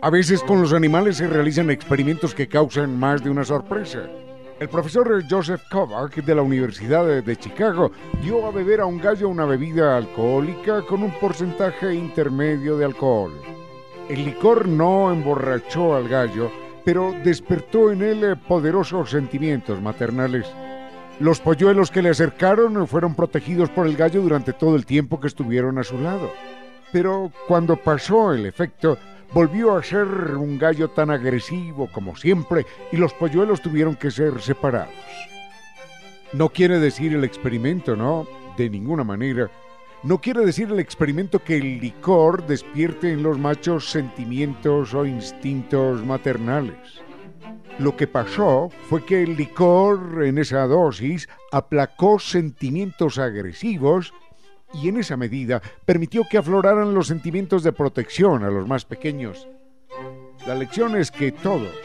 [0.03, 4.11] A veces con los animales se realizan experimentos que causan más de una sorpresa.
[4.63, 7.91] El profesor Joseph Kovac de la Universidad de Chicago
[8.23, 13.33] dio a beber a un gallo una bebida alcohólica con un porcentaje intermedio de alcohol.
[14.09, 16.49] El licor no emborrachó al gallo,
[16.85, 20.47] pero despertó en él poderosos sentimientos maternales.
[21.19, 25.27] Los polluelos que le acercaron fueron protegidos por el gallo durante todo el tiempo que
[25.27, 26.31] estuvieron a su lado.
[26.93, 28.97] Pero cuando pasó el efecto,
[29.33, 30.07] volvió a ser
[30.37, 34.95] un gallo tan agresivo como siempre y los polluelos tuvieron que ser separados.
[36.33, 38.27] No quiere decir el experimento, ¿no?
[38.57, 39.51] De ninguna manera.
[40.03, 46.05] No quiere decir el experimento que el licor despierte en los machos sentimientos o instintos
[46.05, 47.03] maternales.
[47.79, 54.13] Lo que pasó fue que el licor en esa dosis aplacó sentimientos agresivos
[54.75, 59.49] y en esa medida permitió que afloraran los sentimientos de protección a los más pequeños.
[60.47, 61.77] La lección es que todos,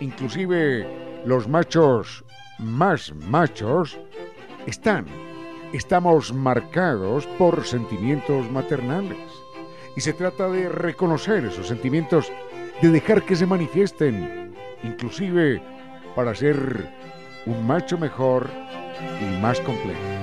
[0.00, 0.86] inclusive
[1.24, 2.24] los machos
[2.58, 3.98] más machos,
[4.66, 5.06] están,
[5.72, 9.18] estamos marcados por sentimientos maternales.
[9.96, 12.30] Y se trata de reconocer esos sentimientos,
[12.82, 15.62] de dejar que se manifiesten, inclusive
[16.14, 16.90] para ser
[17.46, 18.50] un macho mejor
[19.20, 20.15] y más completo.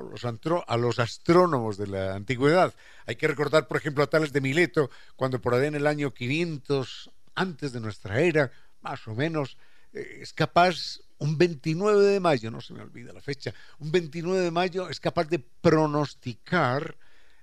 [0.67, 2.75] a los, astrónomos de la antigüedad.
[3.05, 6.15] Hay que recordar, por ejemplo, a Tales de Mileto, cuando por ahí en el año
[6.15, 9.59] 500 antes de nuestra era, más o menos,
[9.93, 14.41] eh, es capaz, un 29 de mayo, no se me olvida la fecha, un 29
[14.41, 16.97] de mayo es capaz de pronosticar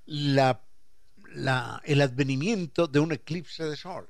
[0.09, 4.09] el advenimiento de un eclipse de sol.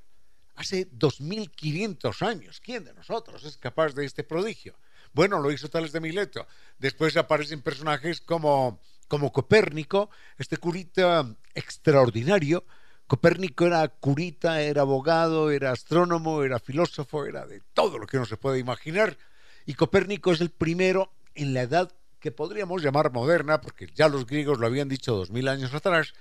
[0.56, 2.60] Hace 2500 años.
[2.60, 4.76] ¿Quién de nosotros es capaz de este prodigio?
[5.14, 6.48] Bueno, lo hizo Tales de Mileto.
[6.78, 12.64] Después aparecen personajes como, como Copérnico, este curita extraordinario.
[13.08, 18.26] Copérnico era curita, era abogado, era astrónomo, era filósofo, era de todo lo que uno
[18.26, 19.18] se puede imaginar.
[19.66, 24.26] Y Copérnico es el primero en la edad que podríamos llamar moderna, porque ya los
[24.26, 26.14] griegos lo habían dicho dos mil años atrás,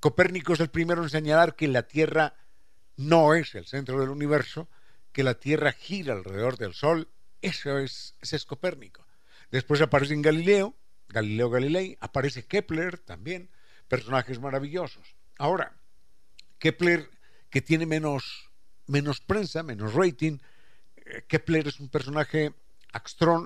[0.00, 2.36] Copérnico es el primero en señalar que la Tierra
[2.96, 4.68] no es el centro del universo,
[5.12, 7.08] que la Tierra gira alrededor del Sol.
[7.40, 9.06] Eso es, es Copérnico.
[9.50, 10.76] Después aparece en Galileo,
[11.08, 13.50] Galileo Galilei, aparece Kepler también,
[13.88, 15.16] personajes maravillosos.
[15.38, 15.76] Ahora,
[16.58, 17.10] Kepler,
[17.50, 18.50] que tiene menos,
[18.86, 20.38] menos prensa, menos rating,
[20.96, 22.52] eh, Kepler es un personaje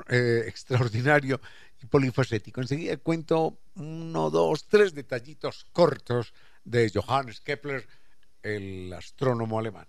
[0.09, 1.41] eh, extraordinario
[1.87, 2.61] polifacético.
[2.61, 6.33] Enseguida cuento uno, dos, tres detallitos cortos
[6.64, 7.87] de Johannes Kepler,
[8.43, 9.87] el astrónomo alemán.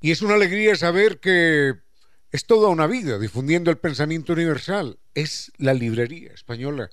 [0.00, 1.74] Y es una alegría saber que
[2.30, 4.98] es toda una vida difundiendo el pensamiento universal.
[5.14, 6.90] Es la librería española.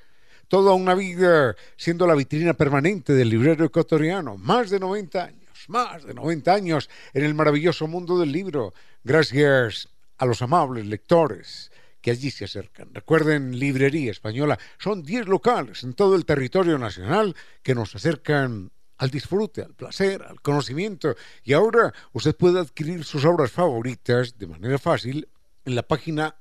[0.48, 4.38] Toda una vida siendo la vitrina permanente del librero ecuatoriano.
[4.38, 8.74] Más de 90 años, más de 90 años en el maravilloso mundo del libro.
[9.04, 11.72] Gracias a los amables lectores
[12.04, 12.94] que allí se acercan.
[12.94, 19.10] Recuerden, Librería Española, son 10 locales en todo el territorio nacional que nos acercan al
[19.10, 21.16] disfrute, al placer, al conocimiento.
[21.44, 25.30] Y ahora usted puede adquirir sus obras favoritas de manera fácil
[25.64, 26.36] en la página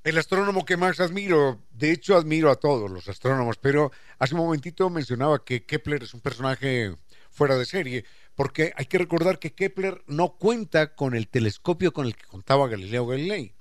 [0.05, 4.43] El astrónomo que más admiro, de hecho admiro a todos los astrónomos, pero hace un
[4.43, 6.95] momentito mencionaba que Kepler es un personaje
[7.33, 8.05] fuera de serie,
[8.35, 12.69] porque hay que recordar que Kepler no cuenta con el telescopio con el que contaba
[12.69, 13.55] Galileo Galilei.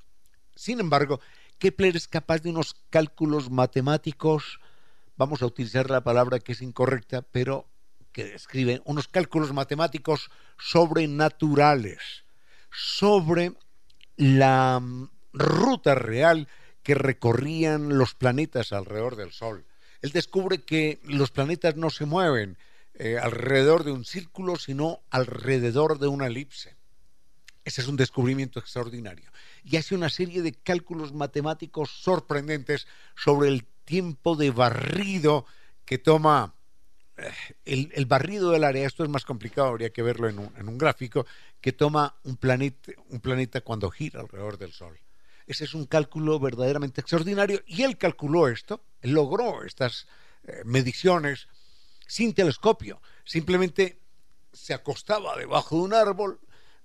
[0.55, 1.19] Sin embargo,
[1.57, 4.59] Kepler es capaz de unos cálculos matemáticos,
[5.17, 7.67] vamos a utilizar la palabra que es incorrecta, pero
[8.11, 12.25] que describe unos cálculos matemáticos sobrenaturales
[12.71, 13.53] sobre
[14.17, 14.81] la
[15.33, 16.47] ruta real
[16.83, 19.65] que recorrían los planetas alrededor del Sol.
[20.01, 22.57] Él descubre que los planetas no se mueven
[23.03, 26.75] eh, alrededor de un círculo, sino alrededor de una elipse.
[27.65, 29.31] Ese es un descubrimiento extraordinario.
[29.63, 32.85] Y hace una serie de cálculos matemáticos sorprendentes
[33.15, 35.47] sobre el tiempo de barrido
[35.83, 36.53] que toma
[37.17, 38.85] eh, el, barrido del área.
[38.85, 41.25] Esto es más complicado, habría que verlo en un, gráfico,
[41.59, 44.99] que toma un planeta, cuando gira alrededor del Sol.
[45.47, 50.05] Ese es un cálculo verdaderamente extraordinario y él calculó esto, logró estas
[50.43, 51.47] eh, mediciones
[52.11, 53.01] sin telescopio.
[53.23, 54.01] Simplemente
[54.51, 56.41] se acostaba debajo de un árbol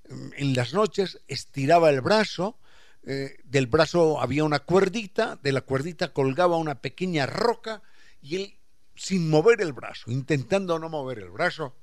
[0.08, 2.60] mm, en las noches, estiraba el brazo,
[3.04, 7.82] eh, del brazo había una cuerdita, de la cuerdita colgaba una pequeña roca
[8.22, 8.58] y él,
[8.94, 11.74] sin mover el brazo, intentando no mover el brazo,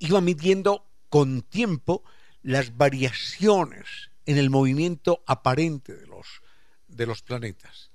[0.00, 2.02] iba midiendo con tiempo
[2.42, 6.26] las variaciones en el movimiento aparente de los,
[6.88, 7.92] de los planetas.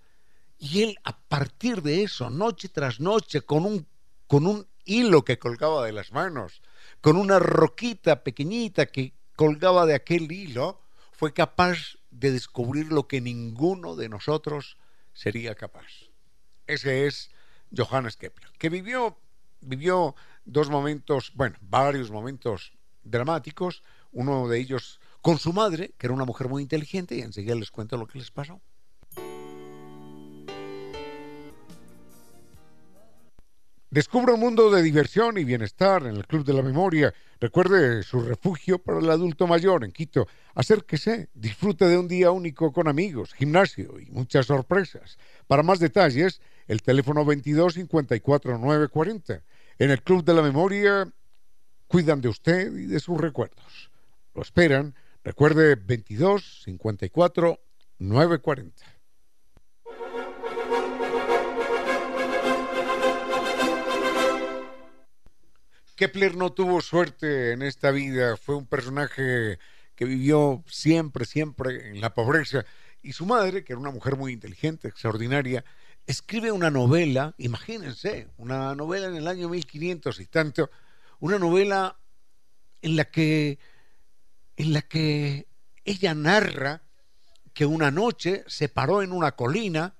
[0.57, 3.85] Y él, a partir de eso, noche tras noche, con un
[4.27, 6.61] con un hilo que colgaba de las manos,
[7.01, 13.21] con una roquita pequeñita que colgaba de aquel hilo, fue capaz de descubrir lo que
[13.21, 14.77] ninguno de nosotros
[15.13, 16.09] sería capaz.
[16.67, 17.31] Ese es
[17.75, 19.17] Johannes Kepler, que vivió,
[19.61, 20.15] vivió
[20.45, 22.73] dos momentos, bueno, varios momentos
[23.03, 27.55] dramáticos, uno de ellos con su madre, que era una mujer muy inteligente, y enseguida
[27.55, 28.61] les cuento lo que les pasó.
[33.95, 37.13] Descubra un mundo de diversión y bienestar en el Club de la Memoria.
[37.39, 40.27] Recuerde su refugio para el adulto mayor en Quito.
[40.53, 45.17] Acérquese, disfrute de un día único con amigos, gimnasio y muchas sorpresas.
[45.47, 49.41] Para más detalles, el teléfono 22 54 940.
[49.79, 51.09] En el Club de la Memoria
[51.87, 53.91] cuidan de usted y de sus recuerdos.
[54.33, 54.93] Lo esperan.
[55.23, 57.59] Recuerde 22 54
[57.99, 58.94] 940.
[65.95, 69.57] Kepler no tuvo suerte en esta vida, fue un personaje
[69.95, 72.65] que vivió siempre, siempre en la pobreza.
[73.01, 75.63] Y su madre, que era una mujer muy inteligente, extraordinaria,
[76.05, 80.69] escribe una novela, imagínense, una novela en el año 1500 y tanto,
[81.19, 81.97] una novela
[82.81, 83.57] en la que,
[84.57, 85.47] en la que
[85.85, 86.83] ella narra
[87.53, 89.95] que una noche se paró en una colina,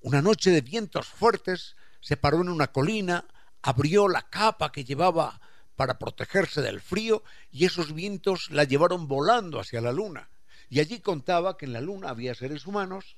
[0.00, 3.26] una noche de vientos fuertes, se paró en una colina,
[3.62, 5.40] abrió la capa que llevaba
[5.76, 10.30] para protegerse del frío y esos vientos la llevaron volando hacia la luna.
[10.68, 13.16] Y allí contaba que en la luna había seres humanos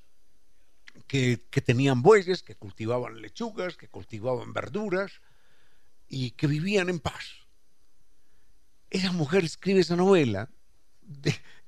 [1.07, 5.21] que, tenían bueyes, que cultivaban lechugas, que cultivaban verduras
[6.07, 7.47] y que vivían en paz.
[8.89, 10.49] Esa mujer escribe esa novela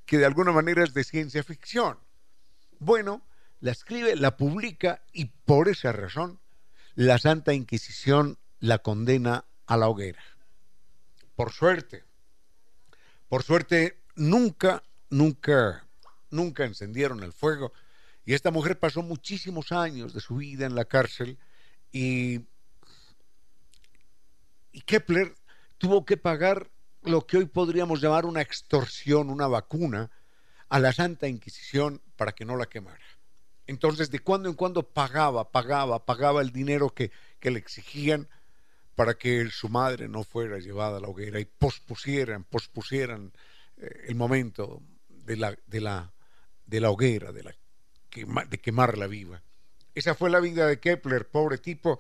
[0.05, 1.97] que de alguna manera es de ciencia ficción.
[2.80, 3.26] Bueno,
[3.59, 6.39] la escribe, la publica y por esa razón
[6.95, 10.24] la Santa Inquisición la condena a la hoguera.
[11.36, 12.05] Por suerte,
[13.28, 15.86] por suerte, nunca, nunca,
[16.30, 17.74] nunca encendieron el fuego.
[18.24, 21.39] Y esta mujer pasó muchísimos años de su vida en la cárcel
[21.91, 22.41] y,
[24.72, 25.36] y Kepler
[25.78, 26.70] tuvo que pagar
[27.01, 30.12] lo que hoy podríamos llamar una extorsión, una vacuna,
[30.70, 33.03] a la Santa Inquisición para que no la quemara.
[33.66, 38.30] Entonces, de cuando en cuando pagaba, pagaba, pagaba el dinero que, que le exigían
[38.95, 43.31] para que su madre no fuera llevada a la hoguera y pospusieran, pospusieran
[43.77, 46.13] eh, el momento de la, de la,
[46.65, 47.55] de la hoguera, de, la,
[48.45, 49.41] de quemarla viva.
[49.93, 51.99] Esa fue la vida de Kepler, pobre tipo,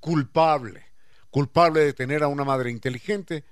[0.00, 0.84] culpable,
[1.30, 3.44] culpable de tener a una madre inteligente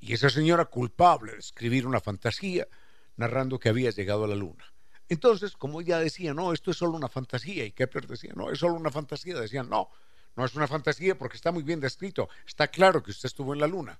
[0.00, 2.68] y esa señora culpable de escribir una fantasía
[3.16, 4.64] narrando que había llegado a la luna.
[5.08, 8.58] Entonces, como ella decía, no, esto es solo una fantasía, y Kepler decía, no, es
[8.58, 9.90] solo una fantasía, decían, no,
[10.38, 12.28] no es una fantasía porque está muy bien descrito.
[12.46, 13.98] Está claro que usted estuvo en la luna.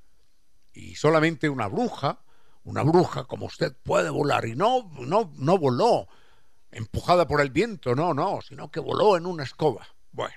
[0.73, 2.21] Y solamente una bruja,
[2.63, 4.47] una bruja como usted puede volar.
[4.47, 6.07] Y no, no, no voló
[6.71, 9.89] empujada por el viento, no, no, sino que voló en una escoba.
[10.13, 10.37] Bueno,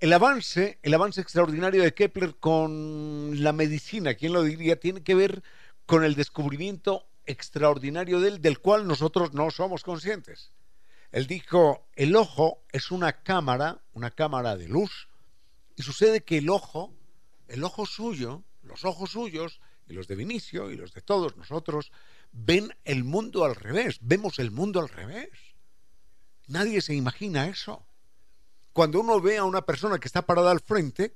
[0.00, 4.80] El avance, el avance extraordinario de Kepler con la medicina, ¿quién lo diría?
[4.80, 5.42] Tiene que ver
[5.84, 10.52] con el descubrimiento extraordinario de él, del cual nosotros no somos conscientes.
[11.12, 15.10] Él dijo, el ojo es una cámara, una cámara de luz,
[15.76, 16.94] y sucede que el ojo,
[17.48, 21.92] el ojo suyo, los ojos suyos, y los de Vinicio, y los de todos nosotros,
[22.32, 25.28] ven el mundo al revés, vemos el mundo al revés.
[26.46, 27.86] Nadie se imagina eso
[28.80, 31.14] cuando uno ve a una persona que está parada al frente,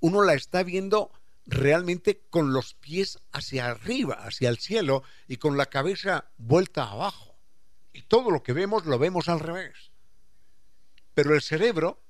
[0.00, 1.12] uno la está viendo
[1.44, 7.36] realmente con los pies hacia arriba, hacia el cielo, y con la cabeza vuelta abajo.
[7.92, 9.90] Y todo lo que vemos lo vemos al revés.
[11.12, 12.00] Pero el cerebro,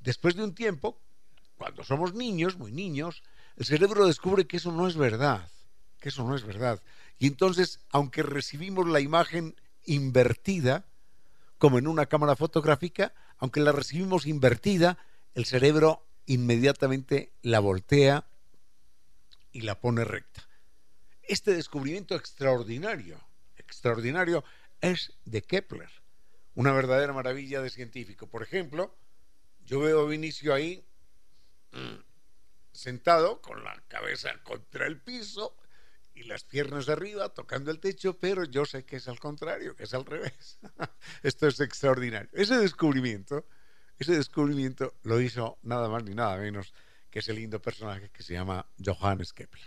[0.00, 1.02] después de un tiempo,
[1.58, 3.22] cuando somos niños, muy niños,
[3.56, 5.50] el cerebro descubre que eso no es verdad,
[6.00, 6.80] que eso no es verdad.
[7.18, 9.54] Y entonces, aunque recibimos la imagen
[9.84, 10.86] invertida,
[11.58, 14.98] como en una cámara fotográfica, aunque la recibimos invertida,
[15.34, 18.26] el cerebro inmediatamente la voltea
[19.52, 20.46] y la pone recta.
[21.22, 23.20] Este descubrimiento extraordinario,
[23.56, 24.44] extraordinario,
[24.80, 25.90] es de Kepler,
[26.54, 28.26] una verdadera maravilla de científico.
[28.26, 28.94] Por ejemplo,
[29.64, 30.84] yo veo a Vinicio ahí
[31.72, 31.96] mm,
[32.72, 35.56] sentado con la cabeza contra el piso
[36.16, 39.84] y las piernas arriba tocando el techo, pero yo sé que es al contrario, que
[39.84, 40.58] es al revés.
[41.22, 42.30] Esto es extraordinario.
[42.32, 43.44] Ese descubrimiento,
[43.98, 46.72] ese descubrimiento lo hizo nada más ni nada menos
[47.10, 49.62] que ese lindo personaje que se llama Johannes Kepler.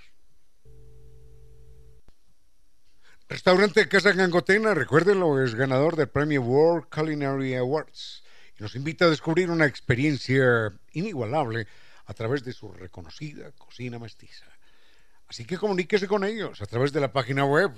[3.27, 8.23] Restaurante Casa Gangotena, recuérdenlo, es ganador del premio World Culinary Awards
[8.57, 11.67] y nos invita a descubrir una experiencia inigualable
[12.07, 14.47] a través de su reconocida cocina mestiza.
[15.29, 17.71] Así que comuníquese con ellos a través de la página web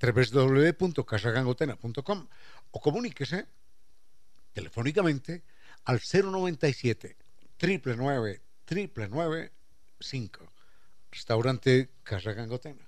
[0.00, 2.28] www.casagangotena.com
[2.72, 3.46] o comuníquese
[4.52, 5.44] telefónicamente
[5.84, 7.16] al 097
[7.60, 10.52] 999 995
[11.10, 12.86] Restaurante Casa Gangotena.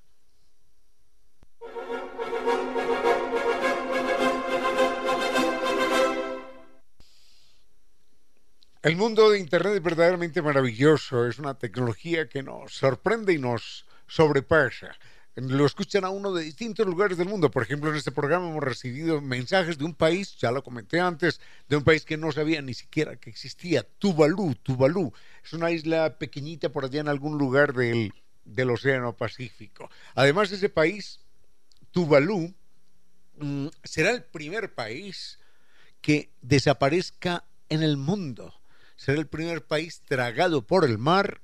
[8.82, 13.86] El mundo de Internet es verdaderamente maravilloso, es una tecnología que nos sorprende y nos
[14.10, 14.96] sobrepasa.
[15.36, 17.50] Lo escuchan a uno de distintos lugares del mundo.
[17.50, 21.40] Por ejemplo, en este programa hemos recibido mensajes de un país, ya lo comenté antes,
[21.68, 24.56] de un país que no sabía ni siquiera que existía, Tuvalu.
[24.56, 28.12] Tuvalu es una isla pequeñita por allá en algún lugar del,
[28.44, 29.88] del Océano Pacífico.
[30.14, 31.20] Además, ese país,
[31.92, 32.52] Tuvalu,
[33.38, 35.38] mm, será el primer país
[36.00, 38.52] que desaparezca en el mundo.
[38.96, 41.40] Será el primer país tragado por el mar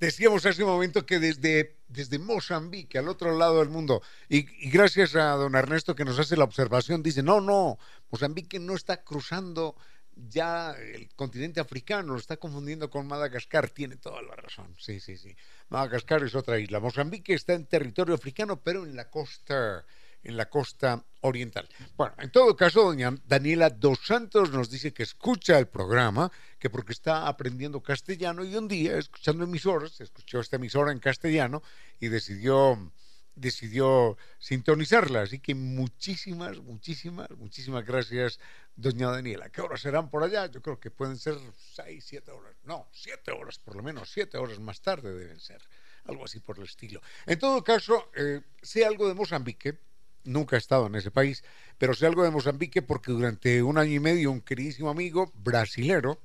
[0.00, 5.14] Decíamos hace un momento que desde, desde Mozambique, al otro lado del mundo, y, gracias
[5.14, 7.78] a don Ernesto que nos hace la observación, dice, no, no,
[8.10, 9.76] Mozambique no está cruzando
[10.16, 15.18] ya el continente africano, lo está confundiendo con Madagascar, tiene toda la razón, sí, sí,
[15.18, 15.36] sí.
[15.68, 16.80] Madagascar es otra isla.
[16.80, 19.84] Mozambique está en territorio africano, pero en la costa
[20.22, 21.68] en la costa oriental.
[21.96, 26.70] Bueno, en todo caso, doña Daniela Dos Santos nos dice que escucha el programa, que
[26.70, 31.62] porque está aprendiendo castellano y un día, escuchando emisoras, escuchó esta emisora en castellano
[31.98, 32.92] y decidió
[33.34, 35.22] decidió sintonizarla.
[35.22, 38.38] Así que muchísimas, muchísimas, muchísimas gracias,
[38.76, 39.48] doña Daniela.
[39.50, 40.46] ¿Qué horas serán por allá?
[40.46, 41.36] Yo creo que pueden ser
[41.74, 42.54] seis, siete horas.
[42.64, 45.62] No, siete horas, por lo menos siete horas más tarde deben ser.
[46.04, 47.00] Algo así por el estilo.
[47.26, 49.78] En todo caso, eh, sé algo de Mozambique
[50.24, 51.44] nunca he estado en ese país,
[51.78, 56.20] pero sé algo de Mozambique porque durante un año y medio un queridísimo amigo brasilero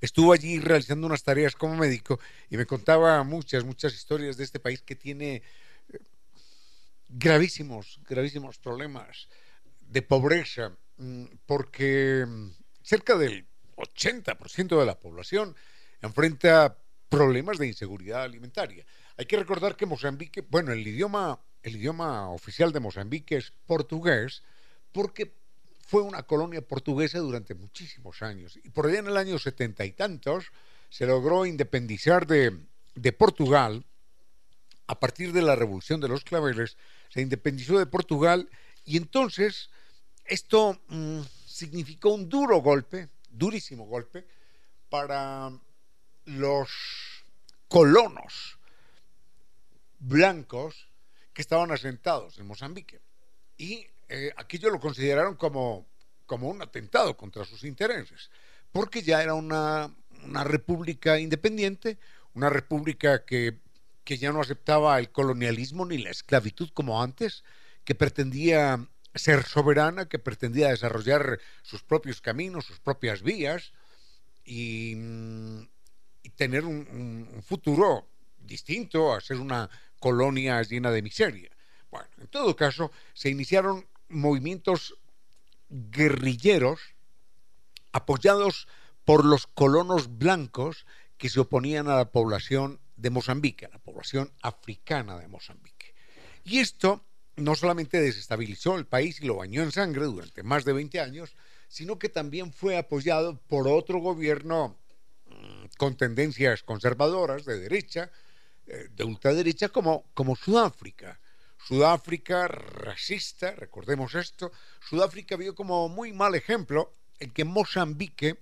[0.00, 2.20] estuvo allí realizando unas tareas como médico
[2.50, 5.42] y me contaba muchas, muchas historias de este país que tiene
[5.92, 5.98] eh,
[7.08, 9.28] gravísimos, gravísimos problemas
[9.80, 12.50] de pobreza, mm, porque mm,
[12.82, 15.56] cerca del 80% de la población
[16.02, 16.76] enfrenta
[17.08, 18.84] problemas de inseguridad alimentaria.
[19.16, 24.42] Hay que recordar que Mozambique, bueno, el idioma el idioma oficial de Mozambique es portugués
[24.92, 25.34] porque
[25.86, 28.58] fue una colonia portuguesa durante muchísimos años.
[28.62, 30.52] Y por allá en el año setenta y tantos
[30.90, 32.60] se logró independizar de,
[33.12, 33.84] Portugal.
[34.86, 36.76] A partir de la revolución de los claveles,
[37.08, 38.50] se independizó de Portugal
[38.84, 39.70] y entonces
[40.26, 44.26] esto mm, significó un duro golpe, durísimo golpe,
[44.90, 45.50] para
[46.26, 46.68] los
[47.68, 48.58] colonos
[49.98, 50.88] blancos
[51.34, 53.00] que estaban asentados en Mozambique.
[53.58, 55.86] Y eh, aquello lo consideraron como,
[56.24, 58.30] como un atentado contra sus intereses,
[58.72, 61.98] porque ya era una, una república independiente,
[62.34, 63.58] una república que,
[64.04, 67.44] que ya no aceptaba el colonialismo ni la esclavitud como antes,
[67.84, 73.72] que pretendía ser soberana, que pretendía desarrollar sus propios caminos, sus propias vías
[74.44, 74.96] y,
[76.36, 78.08] tener un, un, futuro
[78.38, 81.50] distinto a ser una colonia llena de miseria.
[81.90, 84.96] Bueno, en todo caso, se iniciaron movimientos
[85.68, 86.80] guerrilleros
[87.92, 88.66] apoyados
[89.04, 90.86] por los colonos blancos
[91.16, 95.94] que se oponían a la población de Mozambique, a la población africana de Mozambique.
[96.44, 97.04] Y esto
[97.36, 101.34] no solamente desestabilizó el país y lo bañó en sangre durante más de 20 años,
[101.68, 104.78] sino que también fue apoyado por otro gobierno
[105.26, 108.10] mm, con tendencias conservadoras de derecha,
[108.66, 111.20] de ultraderecha como, como Sudáfrica.
[111.66, 114.52] Sudáfrica racista, recordemos esto,
[114.86, 118.38] Sudáfrica vio como muy mal ejemplo el que Mozambique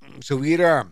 [0.00, 0.90] mm, se hubiera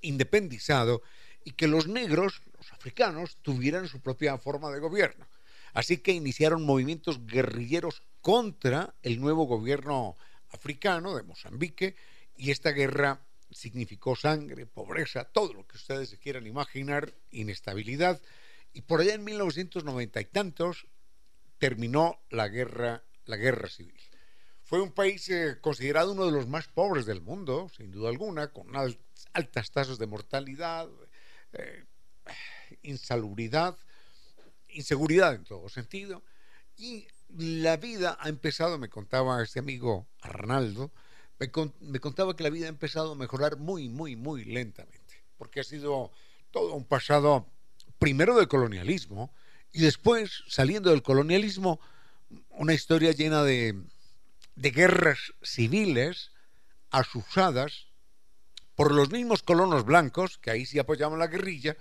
[0.00, 1.02] independizado
[1.44, 5.26] y que los negros, los africanos, tuvieran su propia forma de gobierno.
[5.72, 10.16] Así que iniciaron movimientos guerrilleros contra el nuevo gobierno
[10.50, 11.94] africano de Mozambique
[12.36, 13.20] y esta guerra
[13.50, 18.20] significó sangre, pobreza, todo lo que ustedes se quieran imaginar, inestabilidad.
[18.72, 20.86] Y por allá en 1990 y tantos
[21.58, 24.00] terminó la guerra, la guerra civil.
[24.62, 28.52] Fue un país eh, considerado uno de los más pobres del mundo, sin duda alguna,
[28.52, 28.68] con
[29.32, 30.88] altas tasas de mortalidad,
[31.54, 31.84] eh,
[32.82, 33.76] insalubridad,
[34.68, 36.22] inseguridad en todo sentido.
[36.76, 40.92] Y la vida ha empezado, me contaba este amigo Arnaldo,
[41.80, 45.64] me, contaba que la vida ha empezado a mejorar muy, muy, muy lentamente, porque ha
[45.64, 46.12] sido
[46.50, 47.46] todo un pasado
[47.98, 49.32] primero del colonialismo
[49.72, 51.80] y después, saliendo del colonialismo,
[52.50, 53.80] una historia llena de,
[54.56, 56.32] de guerras civiles
[56.90, 57.86] asusadas
[58.74, 61.76] por los mismos colonos blancos, que ahí sí apoyaban la guerrilla,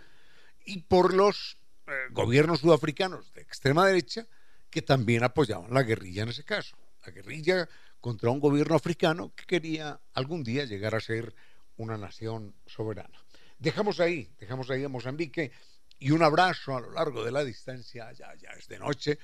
[0.65, 1.57] y por los
[1.87, 4.27] eh, gobiernos sudafricanos de extrema derecha,
[4.69, 6.77] que también apoyaban la guerrilla en ese caso.
[7.05, 7.67] La guerrilla
[7.99, 11.35] contra un gobierno africano que quería algún día llegar a ser
[11.77, 13.23] una nación soberana.
[13.57, 15.51] Dejamos ahí, dejamos ahí a Mozambique
[15.97, 19.19] y un abrazo a lo largo de la distancia, ya, ya es de noche,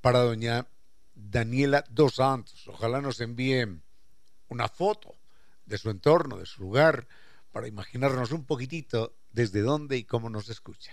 [0.00, 0.66] para doña
[1.14, 2.66] Daniela Dos Santos.
[2.68, 3.66] Ojalá nos envíe
[4.48, 5.16] una foto
[5.66, 7.06] de su entorno, de su lugar,
[7.50, 10.92] para imaginarnos un poquitito desde dónde y cómo nos escucha.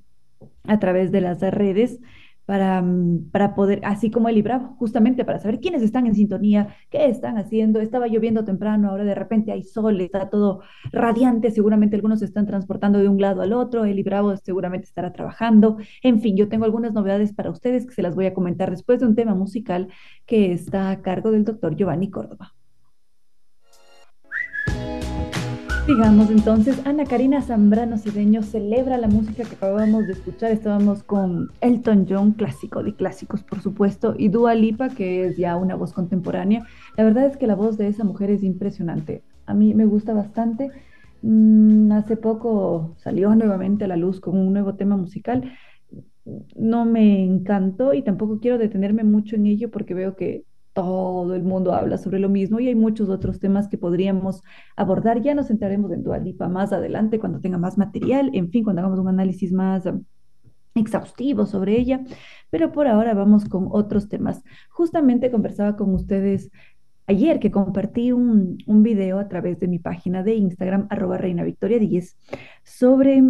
[0.64, 2.00] a través de las redes
[2.50, 6.74] para, mm, para poder, así como el Libravo, justamente para saber quiénes están en sintonía,
[6.90, 7.80] qué están haciendo.
[7.80, 12.46] Estaba lloviendo temprano, ahora de repente hay sol, está todo radiante, seguramente algunos se están
[12.46, 15.76] transportando de un lado al otro, el Libravo seguramente estará trabajando.
[16.02, 18.98] En fin, yo tengo algunas novedades para ustedes que se las voy a comentar después
[18.98, 19.86] de un tema musical
[20.26, 22.54] que está a cargo del doctor Giovanni Córdoba.
[25.90, 30.52] Digamos entonces, Ana Karina Zambrano Cedeño celebra la música que acabamos de escuchar.
[30.52, 35.56] Estábamos con Elton John, clásico de clásicos, por supuesto, y Dua Lipa, que es ya
[35.56, 36.64] una voz contemporánea.
[36.96, 39.24] La verdad es que la voz de esa mujer es impresionante.
[39.46, 40.70] A mí me gusta bastante.
[41.22, 45.52] Mm, hace poco salió nuevamente a la luz con un nuevo tema musical.
[46.54, 50.44] No me encantó y tampoco quiero detenerme mucho en ello porque veo que
[50.80, 54.42] todo el mundo habla sobre lo mismo y hay muchos otros temas que podríamos
[54.76, 55.20] abordar.
[55.20, 58.98] Ya nos centraremos en Dualipa más adelante cuando tenga más material, en fin, cuando hagamos
[58.98, 60.04] un análisis más um,
[60.74, 62.02] exhaustivo sobre ella,
[62.48, 64.42] pero por ahora vamos con otros temas.
[64.70, 66.50] Justamente conversaba con ustedes
[67.06, 71.44] ayer que compartí un, un video a través de mi página de Instagram, arroba Reina
[71.44, 72.16] Victoria 10,
[72.64, 73.22] sobre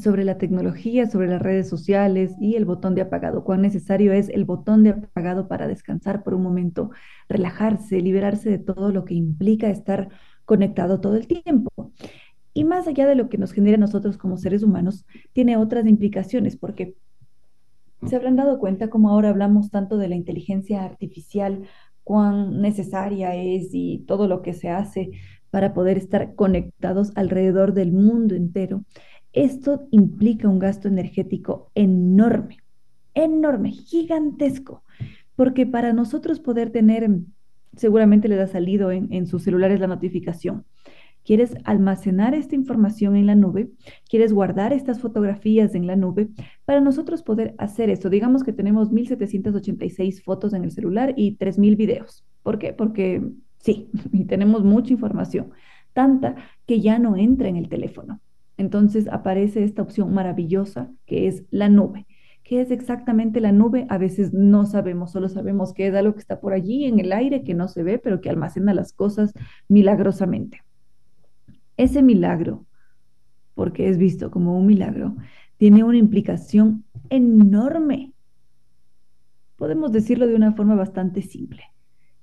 [0.00, 3.44] sobre la tecnología, sobre las redes sociales y el botón de apagado.
[3.44, 6.90] Cuán necesario es el botón de apagado para descansar por un momento,
[7.28, 10.08] relajarse, liberarse de todo lo que implica estar
[10.44, 11.92] conectado todo el tiempo.
[12.52, 16.56] Y más allá de lo que nos genera nosotros como seres humanos, tiene otras implicaciones,
[16.56, 16.96] porque
[18.06, 21.62] se habrán dado cuenta como ahora hablamos tanto de la inteligencia artificial,
[22.04, 25.10] cuán necesaria es y todo lo que se hace
[25.50, 28.84] para poder estar conectados alrededor del mundo entero
[29.34, 32.58] esto implica un gasto energético enorme,
[33.14, 34.82] enorme, gigantesco,
[35.36, 37.08] porque para nosotros poder tener,
[37.76, 40.64] seguramente les ha salido en, en sus celulares la notificación,
[41.24, 43.70] quieres almacenar esta información en la nube,
[44.08, 46.28] quieres guardar estas fotografías en la nube,
[46.64, 51.76] para nosotros poder hacer esto, digamos que tenemos 1786 fotos en el celular y 3000
[51.76, 52.24] videos.
[52.42, 52.72] ¿Por qué?
[52.72, 53.22] Porque
[53.58, 53.90] sí,
[54.28, 55.50] tenemos mucha información,
[55.92, 58.20] tanta que ya no entra en el teléfono.
[58.56, 62.06] Entonces aparece esta opción maravillosa que es la nube.
[62.44, 63.86] ¿Qué es exactamente la nube?
[63.88, 67.12] A veces no sabemos, solo sabemos que es algo que está por allí en el
[67.12, 69.32] aire, que no se ve, pero que almacena las cosas
[69.66, 70.62] milagrosamente.
[71.78, 72.66] Ese milagro,
[73.54, 75.16] porque es visto como un milagro,
[75.56, 78.12] tiene una implicación enorme.
[79.56, 81.62] Podemos decirlo de una forma bastante simple.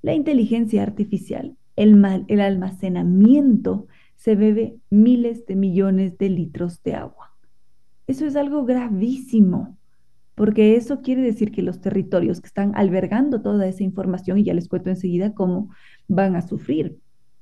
[0.04, 3.88] La inteligencia artificial, el, el almacenamiento
[4.22, 7.32] se bebe miles de millones de litros de agua.
[8.06, 9.80] Eso es algo gravísimo,
[10.36, 14.54] porque eso quiere decir que los territorios que están albergando toda esa información, y ya
[14.54, 15.72] les cuento enseguida cómo
[16.08, 17.00] van a sufrir.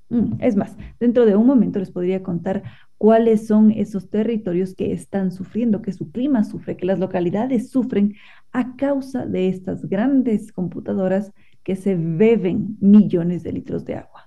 [0.08, 2.64] Mm, es más, dentro de un momento les podría contar
[2.98, 8.16] cuáles son esos territorios que están sufriendo, que su clima sufre, que las localidades sufren
[8.54, 14.19] a causa de estas grandes computadoras que se beben millones de litros de agua.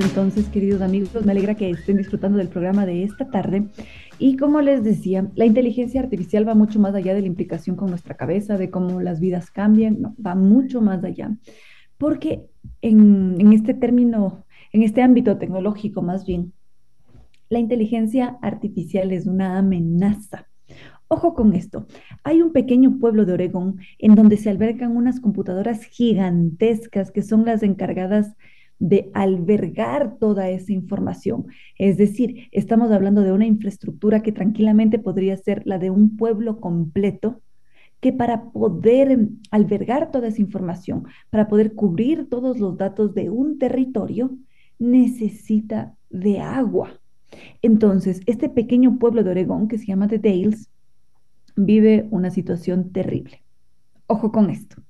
[0.00, 1.24] Entonces, queridos amigos.
[1.24, 3.68] Me alegra que estén disfrutando del programa de esta tarde.
[4.18, 7.90] Y como les decía, la inteligencia artificial va mucho más allá de la implicación con
[7.90, 11.36] nuestra cabeza, de cómo las vidas cambian, va mucho más allá.
[11.98, 12.46] Porque
[12.82, 16.52] en, en este término, en este ámbito tecnológico más bien,
[17.48, 20.48] la inteligencia artificial es una amenaza
[21.08, 21.86] Ojo con esto.
[22.24, 27.44] Hay un pequeño pueblo de Oregón en donde se albergan unas computadoras gigantescas que son
[27.44, 28.34] las encargadas
[28.84, 31.46] de albergar toda esa información.
[31.78, 36.60] Es decir, estamos hablando de una infraestructura que tranquilamente podría ser la de un pueblo
[36.60, 37.40] completo,
[38.00, 43.58] que para poder albergar toda esa información, para poder cubrir todos los datos de un
[43.58, 44.36] territorio,
[44.78, 47.00] necesita de agua.
[47.62, 50.68] Entonces, este pequeño pueblo de Oregón, que se llama The Dales,
[51.56, 53.42] vive una situación terrible.
[54.08, 54.82] Ojo con esto.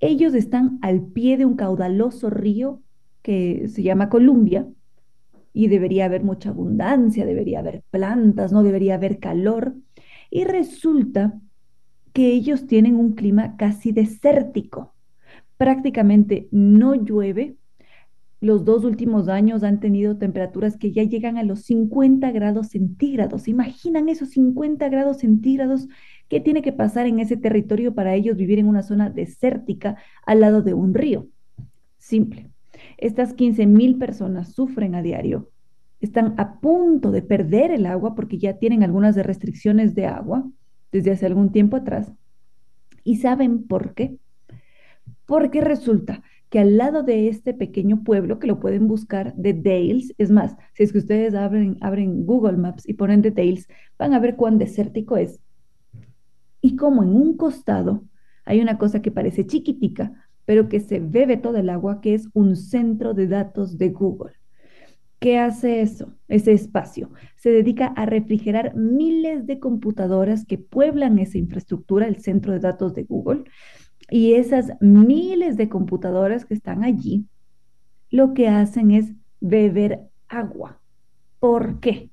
[0.00, 2.82] Ellos están al pie de un caudaloso río
[3.22, 4.66] que se llama Columbia
[5.52, 9.74] y debería haber mucha abundancia, debería haber plantas, no debería haber calor.
[10.30, 11.38] Y resulta
[12.12, 14.94] que ellos tienen un clima casi desértico.
[15.56, 17.56] Prácticamente no llueve.
[18.40, 23.48] Los dos últimos años han tenido temperaturas que ya llegan a los 50 grados centígrados.
[23.48, 25.88] Imaginan esos 50 grados centígrados
[26.28, 29.96] ¿Qué tiene que pasar en ese territorio para ellos vivir en una zona desértica
[30.26, 31.26] al lado de un río?
[31.96, 32.50] Simple.
[32.98, 35.50] Estas 15 mil personas sufren a diario,
[36.00, 40.46] están a punto de perder el agua porque ya tienen algunas restricciones de agua
[40.92, 42.12] desde hace algún tiempo atrás.
[43.04, 44.18] ¿Y saben por qué?
[45.24, 50.14] Porque resulta que al lado de este pequeño pueblo, que lo pueden buscar de Dales,
[50.18, 53.68] es más, si es que ustedes abren, abren Google Maps y ponen Dales,
[53.98, 55.40] van a ver cuán desértico es
[56.60, 58.04] y como en un costado
[58.44, 62.30] hay una cosa que parece chiquitica, pero que se bebe todo el agua, que es
[62.32, 64.32] un centro de datos de Google.
[65.20, 66.14] ¿Qué hace eso?
[66.26, 72.54] Ese espacio se dedica a refrigerar miles de computadoras que pueblan esa infraestructura, el centro
[72.54, 73.44] de datos de Google.
[74.08, 77.26] Y esas miles de computadoras que están allí,
[78.08, 80.80] lo que hacen es beber agua.
[81.40, 82.08] ¿Por qué?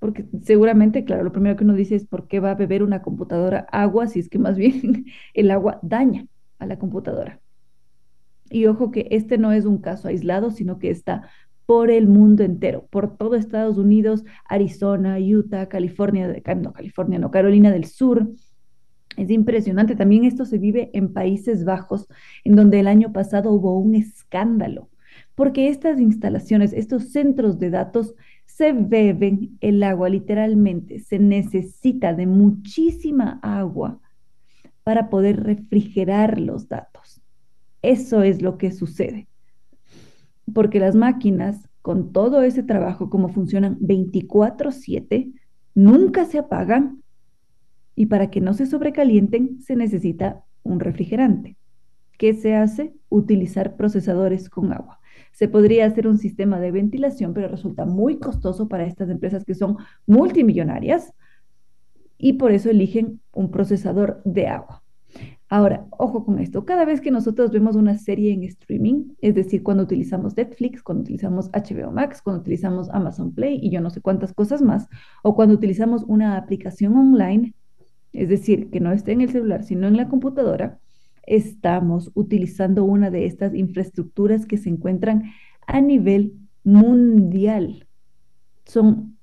[0.00, 3.00] porque seguramente, claro, lo primero que uno dice es por qué va a beber una
[3.00, 6.26] computadora agua si es que más bien el agua daña
[6.58, 7.40] a la computadora.
[8.50, 11.28] Y ojo que este no es un caso aislado, sino que está
[11.66, 17.72] por el mundo entero, por todo Estados Unidos, Arizona, Utah, California, no California, no, Carolina
[17.72, 18.28] del Sur.
[19.16, 19.96] Es impresionante.
[19.96, 22.06] También esto se vive en Países Bajos,
[22.44, 24.90] en donde el año pasado hubo un escándalo,
[25.34, 32.26] porque estas instalaciones, estos centros de datos se beben el agua literalmente, se necesita de
[32.26, 34.00] muchísima agua
[34.84, 37.15] para poder refrigerar los datos.
[37.86, 39.28] Eso es lo que sucede.
[40.52, 45.32] Porque las máquinas, con todo ese trabajo, como funcionan 24/7,
[45.72, 47.04] nunca se apagan
[47.94, 51.56] y para que no se sobrecalienten se necesita un refrigerante.
[52.18, 52.92] ¿Qué se hace?
[53.08, 54.98] Utilizar procesadores con agua.
[55.30, 59.54] Se podría hacer un sistema de ventilación, pero resulta muy costoso para estas empresas que
[59.54, 59.76] son
[60.06, 61.12] multimillonarias
[62.18, 64.82] y por eso eligen un procesador de agua.
[65.48, 69.62] Ahora, ojo con esto, cada vez que nosotros vemos una serie en streaming, es decir,
[69.62, 74.00] cuando utilizamos Netflix, cuando utilizamos HBO Max, cuando utilizamos Amazon Play y yo no sé
[74.00, 74.88] cuántas cosas más,
[75.22, 77.54] o cuando utilizamos una aplicación online,
[78.12, 80.80] es decir, que no esté en el celular, sino en la computadora,
[81.26, 85.30] estamos utilizando una de estas infraestructuras que se encuentran
[85.68, 86.34] a nivel
[86.64, 87.86] mundial.
[88.64, 89.16] Son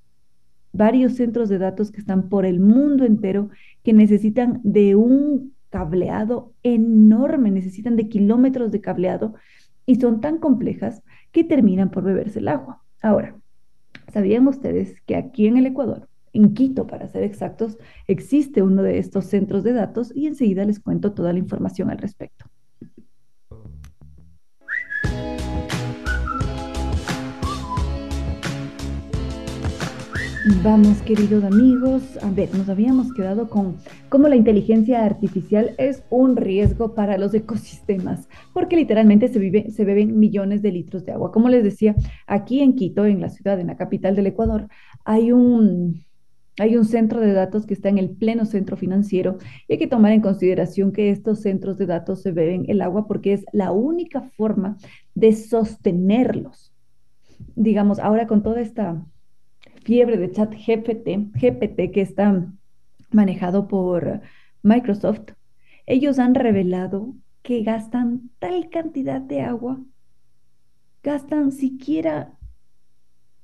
[0.72, 3.50] varios centros de datos que están por el mundo entero
[3.84, 9.34] que necesitan de un cableado enorme, necesitan de kilómetros de cableado
[9.88, 11.02] y son tan complejas
[11.32, 12.84] que terminan por beberse el agua.
[13.02, 13.36] Ahora,
[14.14, 19.00] ¿sabían ustedes que aquí en el Ecuador en Quito, para ser exactos, existe uno de
[19.00, 22.46] estos centros de datos y enseguida les cuento toda la información al respecto.
[30.46, 33.78] Vamos, queridos amigos, a ver, nos habíamos quedado con
[34.10, 39.40] cómo la inteligencia artificial es un riesgo para los ecosistemas, porque literalmente se,
[39.86, 41.32] beben millones de litros de agua.
[41.32, 41.96] Como les decía,
[42.28, 44.68] aquí en Quito, en la ciudad, en la capital del Ecuador,
[45.06, 46.04] hay un,
[46.60, 49.38] hay un centro de datos que está en el pleno centro financiero
[49.70, 53.08] y hay que tomar en consideración que estos centros de datos se beben el agua
[53.08, 54.76] porque es la única forma
[55.16, 56.74] de sostenerlos.
[57.56, 59.06] Digamos, ahora con toda esta
[59.84, 62.52] fiebre de chat GPT, GPT que está
[63.12, 64.22] manejado por
[64.62, 65.32] Microsoft,
[65.86, 69.80] ellos han revelado que gastan tal cantidad de agua,
[71.04, 72.38] gastan siquiera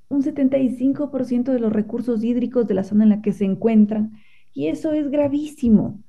[0.08, 4.14] un 75% de los recursos hídricos de la zona en la que se encuentran,
[4.54, 6.02] y eso es gravísimo.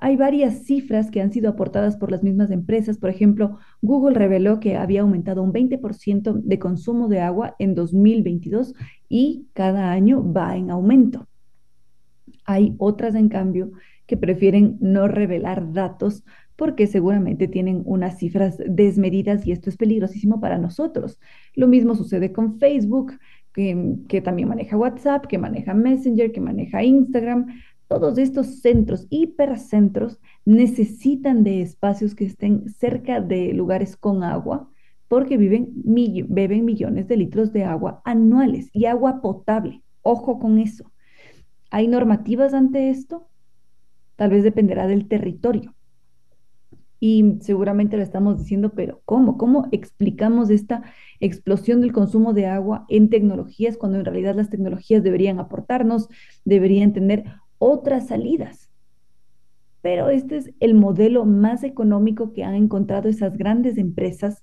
[0.00, 2.98] Hay varias cifras que han sido aportadas por las mismas empresas.
[2.98, 8.74] Por ejemplo, Google reveló que había aumentado un 20% de consumo de agua en 2022
[9.08, 11.26] y cada año va en aumento.
[12.44, 13.72] Hay otras, en cambio,
[14.06, 16.24] que prefieren no revelar datos
[16.54, 21.18] porque seguramente tienen unas cifras desmedidas y esto es peligrosísimo para nosotros.
[21.54, 23.18] Lo mismo sucede con Facebook,
[23.52, 27.46] que, que, también maneja WhatsApp, que maneja Messenger, que maneja Instagram.
[27.88, 34.70] Todos estos centros, hipercentros, necesitan de espacios que estén cerca de lugares con agua
[35.08, 35.72] porque viven,
[36.28, 39.82] beben millones de litros de agua anuales y agua potable.
[40.02, 40.92] Ojo con eso.
[41.70, 43.26] ¿Hay normativas ante esto?
[44.16, 45.74] Tal vez dependerá del territorio.
[47.00, 49.38] Y seguramente lo estamos diciendo, pero ¿cómo?
[49.38, 50.82] ¿Cómo explicamos esta
[51.20, 56.08] explosión del consumo de agua en tecnologías cuando en realidad las tecnologías deberían aportarnos,
[56.44, 57.24] deberían tener
[57.58, 58.70] otras salidas?
[59.80, 64.42] Pero este es el modelo más económico que han encontrado esas grandes empresas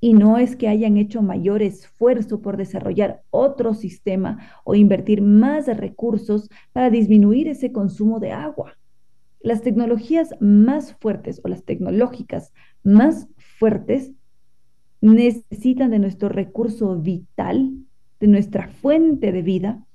[0.00, 5.66] y no es que hayan hecho mayor esfuerzo por desarrollar otro sistema o invertir más
[5.66, 8.76] recursos para disminuir ese consumo de agua.
[9.40, 12.52] Las tecnologías más fuertes o las tecnológicas
[12.82, 13.28] más
[13.58, 14.12] fuertes
[15.00, 17.72] necesitan de nuestro recurso vital,
[18.20, 19.85] de nuestra fuente de vida,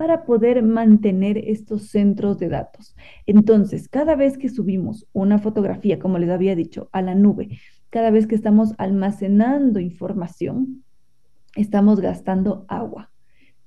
[0.00, 2.96] para poder mantener estos centros de datos.
[3.26, 8.10] Entonces, cada vez que subimos una fotografía, como les había dicho, a la nube, cada
[8.10, 10.84] vez que estamos almacenando información,
[11.54, 13.10] estamos gastando agua.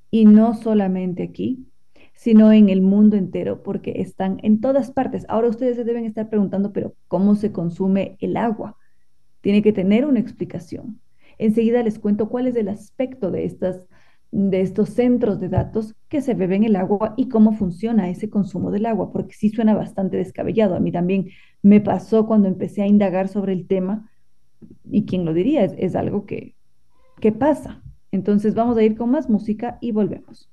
[0.10, 1.68] Y no solamente aquí,
[2.16, 5.28] sino en el mundo entero, porque están en todas partes.
[5.30, 8.76] Ahora ustedes se deben estar preguntando, pero ¿cómo se consume el agua?
[9.42, 11.00] Tiene que tener una explicación.
[11.38, 13.88] Enseguida les cuento cuál es el aspecto de, estas,
[14.36, 18.72] de estos centros de datos que se beben el agua y cómo funciona ese consumo
[18.72, 20.76] del agua, porque sí suena bastante descabellado.
[20.76, 21.30] A mí también
[21.62, 24.10] me pasó cuando empecé a indagar sobre el tema
[24.90, 26.56] y quién lo diría, es, algo que,
[27.22, 27.84] que pasa.
[28.12, 30.50] Entonces vamos a ir con más música y volvemos.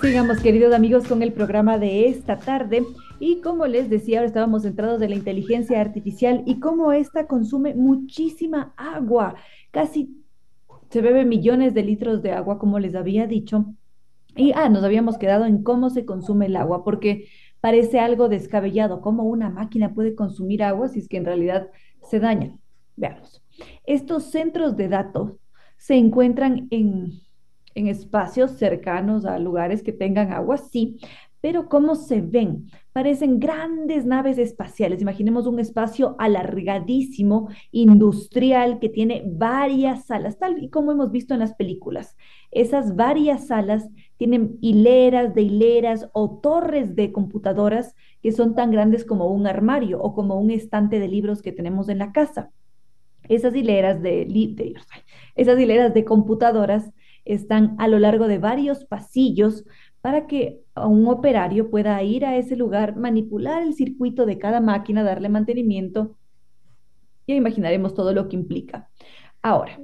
[0.00, 2.84] Sigamos, queridos amigos, con el programa de esta tarde.
[3.18, 7.74] Y como les decía, ahora estábamos centrados en la inteligencia artificial y cómo esta consume
[7.74, 9.36] muchísima agua.
[9.70, 10.22] Casi
[10.90, 13.74] se bebe millones de litros de agua, como les había dicho.
[14.36, 17.28] Y ah, nos habíamos quedado en cómo se consume el agua, porque
[17.60, 21.68] parece algo descabellado, cómo una máquina puede consumir agua si es que en realidad
[22.02, 22.56] se daña.
[22.96, 23.42] Veamos.
[23.84, 25.40] Estos centros de datos
[25.78, 27.12] se encuentran en,
[27.74, 30.98] en espacios cercanos a lugares que tengan agua, sí,
[31.46, 32.66] pero ¿cómo se ven?
[32.92, 35.00] Parecen grandes naves espaciales.
[35.00, 41.38] Imaginemos un espacio alargadísimo, industrial, que tiene varias salas, tal y como hemos visto en
[41.38, 42.16] las películas.
[42.50, 49.04] Esas varias salas tienen hileras de hileras o torres de computadoras que son tan grandes
[49.04, 52.50] como un armario o como un estante de libros que tenemos en la casa.
[53.28, 54.26] Esas hileras de,
[55.36, 56.90] esas hileras de computadoras
[57.24, 59.64] están a lo largo de varios pasillos
[60.00, 65.02] para que un operario pueda ir a ese lugar, manipular el circuito de cada máquina,
[65.02, 66.16] darle mantenimiento
[67.26, 68.88] y imaginaremos todo lo que implica.
[69.42, 69.80] Ahora,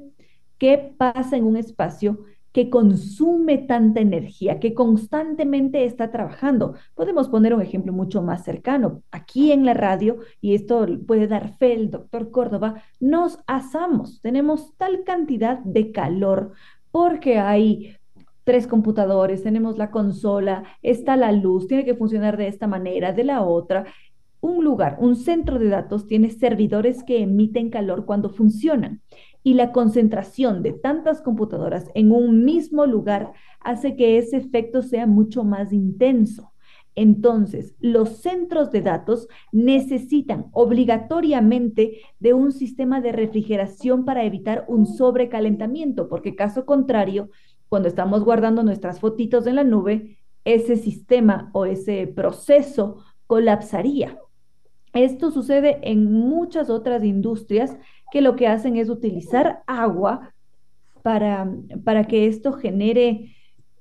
[0.59, 6.75] ¿qué pasa en un espacio que consume tanta energía, que constantemente está trabajando?
[6.95, 9.03] Podemos poner un ejemplo mucho más cercano.
[9.11, 14.77] Aquí en la radio, y esto puede dar fe el doctor Córdoba, nos asamos, tenemos
[14.77, 16.53] tal cantidad de calor
[16.91, 17.97] porque hay
[18.45, 23.25] tres computadores, tenemos la consola, está la luz, tiene que funcionar de esta manera, de
[23.25, 23.87] la otra.
[24.41, 29.01] Un lugar, un centro de datos tiene servidores que emiten calor cuando funcionan
[29.45, 35.07] y la concentración de tantas computadoras en un mismo lugar hace que ese efecto sea
[35.07, 36.53] mucho más intenso.
[36.95, 44.87] Entonces, los centros de datos necesitan obligatoriamente de un sistema de refrigeración para evitar un
[44.87, 47.31] sobrecalentamiento, porque caso contrario,
[47.73, 54.19] cuando estamos guardando nuestras fotitos en la nube, ese sistema o ese proceso colapsaría.
[54.93, 57.75] Esto sucede en muchas otras industrias
[58.11, 60.35] que lo que hacen es utilizar agua
[61.01, 61.51] para,
[61.83, 63.35] para que esto genere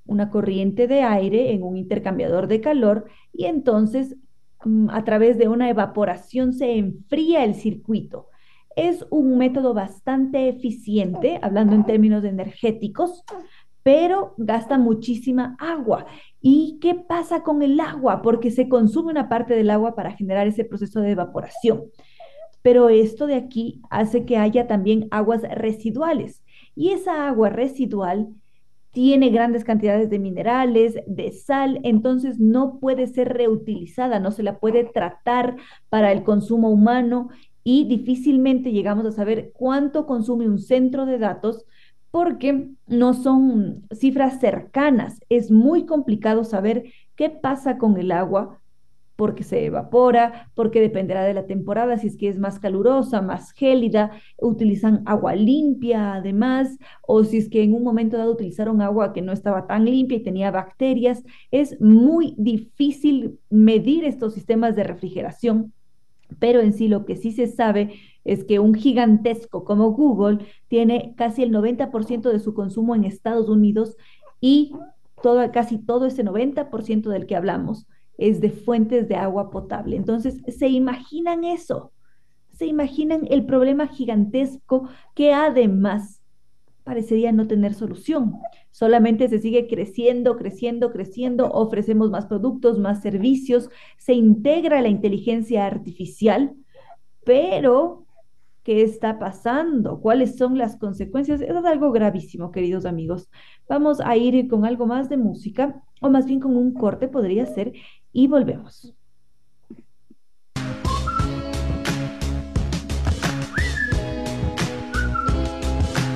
[0.06, 4.16] una corriente de aire en un intercambiador de calor y entonces
[4.64, 8.30] mm, a través de una evaporación se enfría el circuito.
[8.78, 13.26] Es un método bastante eficiente, hablando en términos energéticos,
[13.84, 16.06] pero gasta muchísima agua.
[16.42, 18.22] ¿Y qué pasa con el agua?
[18.22, 21.84] Porque se consume una parte del agua para generar ese proceso de evaporación.
[22.62, 26.44] Pero esto de aquí hace que haya también aguas residuales.
[26.76, 28.30] Y esa agua residual
[28.92, 34.60] tiene grandes cantidades de minerales, de sal, entonces no puede ser reutilizada, no se la
[34.60, 35.56] puede tratar
[35.90, 37.30] para el consumo humano
[37.64, 41.66] y difícilmente llegamos a saber cuánto consume un centro de datos
[42.12, 45.22] porque no son cifras cercanas.
[45.30, 48.62] Es muy complicado saber qué pasa con el agua
[49.22, 53.52] porque se evapora, porque dependerá de la temporada, si es que es más calurosa, más
[53.52, 54.10] gélida,
[54.40, 59.22] utilizan agua limpia además, o si es que en un momento dado utilizaron agua que
[59.22, 61.24] no estaba tan limpia y tenía bacterias.
[61.52, 65.72] Es muy difícil medir estos sistemas de refrigeración,
[66.40, 67.94] pero en sí lo que sí se sabe
[68.24, 73.50] es que un gigantesco como Google tiene casi el 90% de su consumo en Estados
[73.50, 73.98] Unidos
[74.40, 74.74] y
[75.22, 77.88] todo, casi todo ese 90% del que hablamos
[78.18, 79.96] es de fuentes de agua potable.
[79.96, 81.92] Entonces, ¿se imaginan eso?
[82.54, 86.22] ¿Se imaginan el problema gigantesco que además
[86.84, 88.34] parecería no tener solución?
[88.70, 95.66] Solamente se sigue creciendo, creciendo, creciendo, ofrecemos más productos, más servicios, se integra la inteligencia
[95.66, 96.54] artificial,
[97.24, 98.01] pero
[98.64, 100.00] ¿Qué está pasando?
[100.02, 101.42] ¿Cuáles son las consecuencias?
[101.42, 103.28] es algo gravísimo, queridos amigos.
[103.68, 107.48] Vamos a ir con algo más de música, o más bien con un corte podría
[107.48, 107.74] ser,
[108.14, 108.96] y volvemos.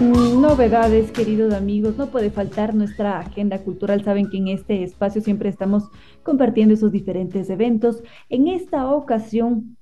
[0.01, 4.03] Novedades, queridos amigos, no puede faltar nuestra agenda cultural.
[4.03, 5.89] Saben que en este espacio siempre estamos
[6.21, 8.03] compartiendo esos diferentes eventos.
[8.29, 9.77] En esta ocasión,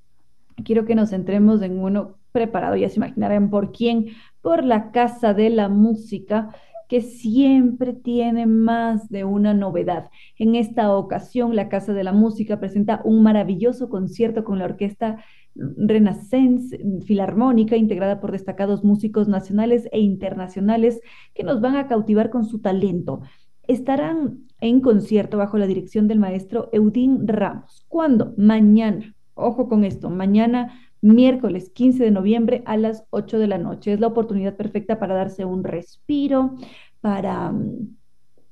[0.64, 4.08] quiero que nos centremos en uno preparado, ya se imaginarán por quién,
[4.42, 6.50] por la Casa de la Música,
[6.90, 10.10] que siempre tiene más de una novedad.
[10.38, 15.24] En esta ocasión, la Casa de la Música presenta un maravilloso concierto con la orquesta
[15.56, 21.00] Renaissance Filarmónica, integrada por destacados músicos nacionales e internacionales
[21.34, 23.22] que nos van a cautivar con su talento.
[23.68, 27.86] Estarán en concierto bajo la dirección del maestro Eudín Ramos.
[27.88, 28.34] ¿Cuándo?
[28.38, 29.16] Mañana.
[29.36, 30.74] Ojo con esto, mañana
[31.04, 33.94] miércoles 15 de noviembre a las 8 de la noche.
[33.94, 36.56] Es la oportunidad perfecta para darse un respiro,
[37.02, 37.98] para mm,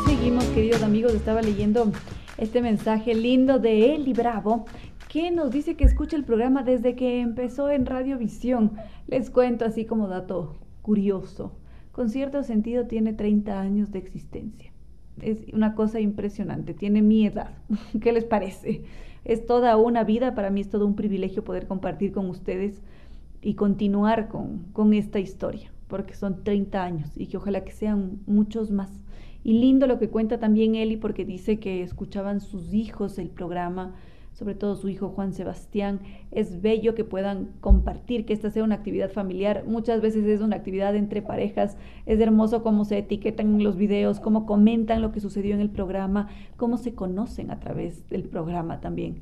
[0.06, 1.92] Seguimos, queridos amigos, estaba leyendo
[2.38, 4.66] este mensaje lindo de Eli Bravo
[5.12, 8.72] que nos dice que escucha el programa desde que empezó en Radiovisión.
[9.08, 11.52] Les cuento así como dato curioso.
[11.92, 14.72] Con cierto sentido tiene 30 años de existencia.
[15.22, 17.58] Es una cosa impresionante, tiene mi edad.
[18.02, 18.86] ¿Qué les parece?
[19.26, 22.82] Es toda una vida, para mí es todo un privilegio poder compartir con ustedes
[23.42, 28.22] y continuar con, con esta historia, porque son 30 años y que ojalá que sean
[28.28, 28.94] muchos más.
[29.44, 33.94] Y lindo lo que cuenta también Eli, porque dice que escuchaban sus hijos el programa,
[34.34, 36.00] sobre todo su hijo Juan Sebastián.
[36.32, 39.64] Es bello que puedan compartir, que esta sea una actividad familiar.
[39.68, 41.78] Muchas veces es una actividad entre parejas.
[42.06, 46.30] Es hermoso cómo se etiquetan los videos, cómo comentan lo que sucedió en el programa,
[46.58, 49.22] cómo se conocen a través del programa también.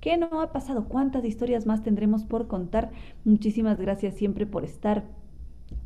[0.00, 0.84] ¿Qué no ha pasado?
[0.84, 2.90] ¿Cuántas historias más tendremos por contar?
[3.24, 5.04] Muchísimas gracias siempre por estar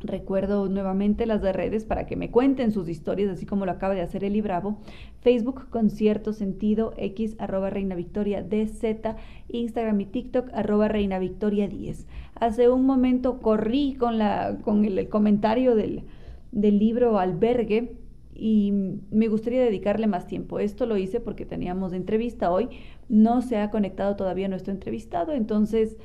[0.03, 3.93] Recuerdo nuevamente las de redes para que me cuenten sus historias, así como lo acaba
[3.93, 4.79] de hacer Eli Bravo.
[5.21, 9.15] Facebook Concierto Sentido X arroba Reina Victoria DZ,
[9.49, 12.07] Instagram y TikTok arroba Reina Victoria 10.
[12.35, 16.03] Hace un momento corrí con, la, con el, comentario del,
[16.51, 17.95] del libro Albergue
[18.33, 18.71] y
[19.11, 20.57] me gustaría dedicarle más tiempo.
[20.57, 22.69] Esto lo hice porque teníamos entrevista hoy,
[23.07, 25.97] no se ha conectado todavía nuestro entrevistado, entonces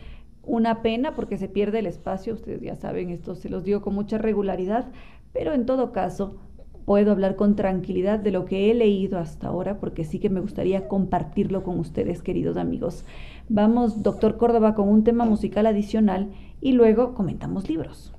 [0.47, 3.95] una pena porque se pierde el espacio, ustedes ya saben, esto se los digo con
[3.95, 4.87] mucha regularidad,
[5.33, 6.37] pero en todo caso
[6.87, 10.41] puedo hablar con tranquilidad de lo que he leído hasta ahora porque sí que me
[10.41, 13.05] gustaría compartirlo con ustedes, queridos amigos.
[13.49, 18.15] Vamos, doctor Córdoba, con un tema musical adicional y luego comentamos libros.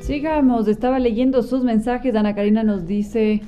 [0.00, 2.16] Sigamos, estaba leyendo sus mensajes.
[2.16, 3.42] Ana Karina nos dice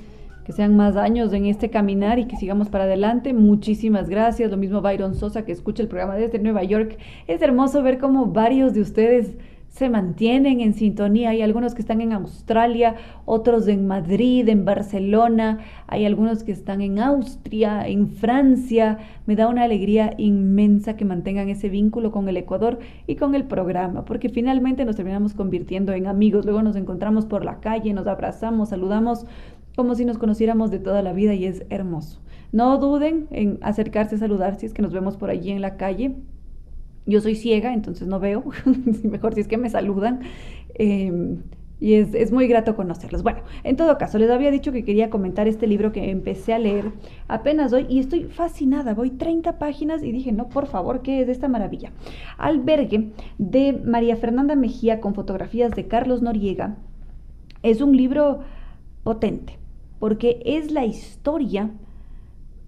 [0.45, 3.33] que sean más años en este caminar y que sigamos para adelante.
[3.33, 4.51] Muchísimas gracias.
[4.51, 6.99] Lo mismo Byron Sosa que escucha el programa desde Nueva York.
[7.27, 9.37] Es hermoso ver cómo varios de ustedes
[9.73, 11.31] se mantienen en sintonía.
[11.31, 12.95] Hay algunos que están en Australia,
[13.25, 18.99] otros en Madrid, en Barcelona, hay algunos que están en Austria, en Francia.
[19.25, 23.45] Me da una alegría inmensa que mantengan ese vínculo con el Ecuador y con el
[23.45, 26.45] programa, porque finalmente nos terminamos convirtiendo en amigos.
[26.45, 29.25] Luego nos encontramos por la calle, nos abrazamos, saludamos
[29.77, 32.21] como si nos conociéramos de toda la vida y es hermoso.
[32.53, 35.77] No duden en acercarse a saludar si es que nos vemos por allí en la
[35.77, 36.15] calle.
[37.07, 38.45] Yo soy ciega, entonces no veo,
[39.03, 40.21] mejor si es que me saludan.
[40.75, 41.39] Em,
[41.81, 43.25] y es, es, muy grato conocerlos.
[43.25, 46.59] Bueno, en todo caso, les había dicho que quería comentar este libro que empecé a
[46.59, 46.93] leer
[47.27, 48.95] apenas hoy y estoy fascinada.
[48.95, 51.91] Voy 30 páginas y dije, no, por favor, ¿qué es esta maravilla?
[52.39, 56.77] Albergue de María Fernanda Mejía con fotografías de Carlos Noriega.
[57.65, 58.41] Es un libro
[59.03, 59.62] potente
[60.03, 61.71] porque es la historia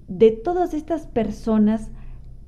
[0.07, 1.91] de todas estas personas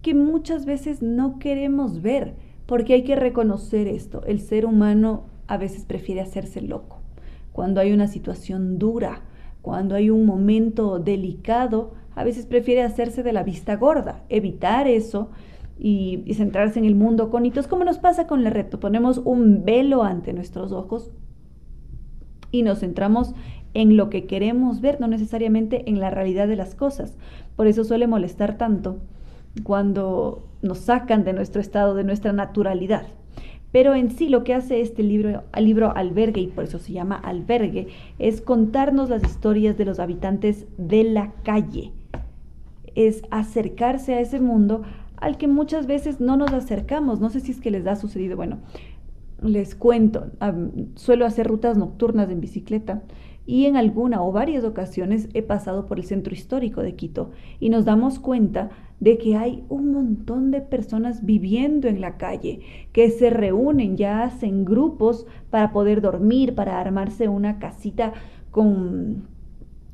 [0.00, 2.36] que muchas veces no queremos ver,
[2.66, 4.22] porque hay que reconocer esto.
[4.26, 7.00] El ser humano a veces prefiere hacerse loco.
[7.50, 9.22] Cuando hay una situación dura,
[9.60, 15.30] cuando hay un momento delicado, a veces prefiere hacerse de la vista gorda, evitar eso
[15.80, 18.78] y, centrarse en el mundo con hitos, como nos pasa con el reto.
[18.78, 21.10] Ponemos un velo ante nuestros ojos
[22.52, 23.34] y nos centramos
[23.76, 27.14] en lo que queremos ver, no necesariamente en la realidad de las cosas.
[27.56, 28.96] Por eso suele molestar tanto
[29.64, 33.06] cuando nos sacan de nuestro estado, de nuestra naturalidad.
[33.72, 36.94] Pero en sí lo que hace este libro, el libro Albergue, y por eso se
[36.94, 37.88] llama Albergue,
[38.18, 41.92] es contarnos las historias de los habitantes de la calle.
[42.94, 44.84] Es acercarse a ese mundo
[45.18, 47.20] al que muchas veces no nos acercamos.
[47.20, 48.36] No sé si es que les ha sucedido.
[48.36, 48.56] Bueno,
[49.42, 50.28] les cuento,
[50.94, 53.02] suelo hacer rutas nocturnas en bicicleta
[53.46, 57.68] y en alguna o varias ocasiones he pasado por el centro histórico de Quito y
[57.70, 62.60] nos damos cuenta de que hay un montón de personas viviendo en la calle,
[62.92, 68.12] que se reúnen, ya hacen grupos para poder dormir, para armarse una casita
[68.50, 69.28] con,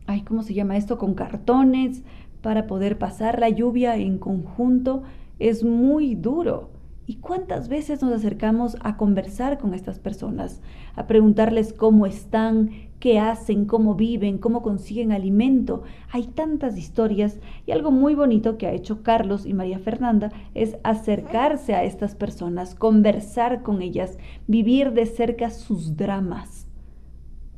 [0.06, 0.98] ay, ¿cómo se llama esto?
[0.98, 2.02] Con cartones,
[2.42, 5.02] para poder pasar la lluvia en conjunto.
[5.38, 6.71] Es muy duro.
[7.04, 10.62] ¿Y cuántas veces nos acercamos a conversar con estas personas,
[10.94, 12.70] a preguntarles cómo están,
[13.00, 15.82] qué hacen, cómo viven, cómo consiguen alimento?
[16.12, 20.76] Hay tantas historias y algo muy bonito que ha hecho Carlos y María Fernanda es
[20.84, 24.16] acercarse a estas personas, conversar con ellas,
[24.46, 26.68] vivir de cerca sus dramas.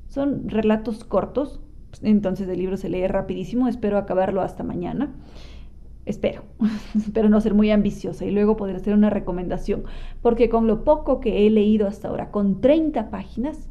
[0.09, 1.61] Son relatos cortos,
[2.03, 5.13] entonces el libro se lee rapidísimo, espero acabarlo hasta mañana.
[6.07, 6.43] Espero,
[6.97, 9.85] espero no ser muy ambiciosa y luego poder hacer una recomendación,
[10.23, 13.69] porque con lo poco que he leído hasta ahora, con 30 páginas,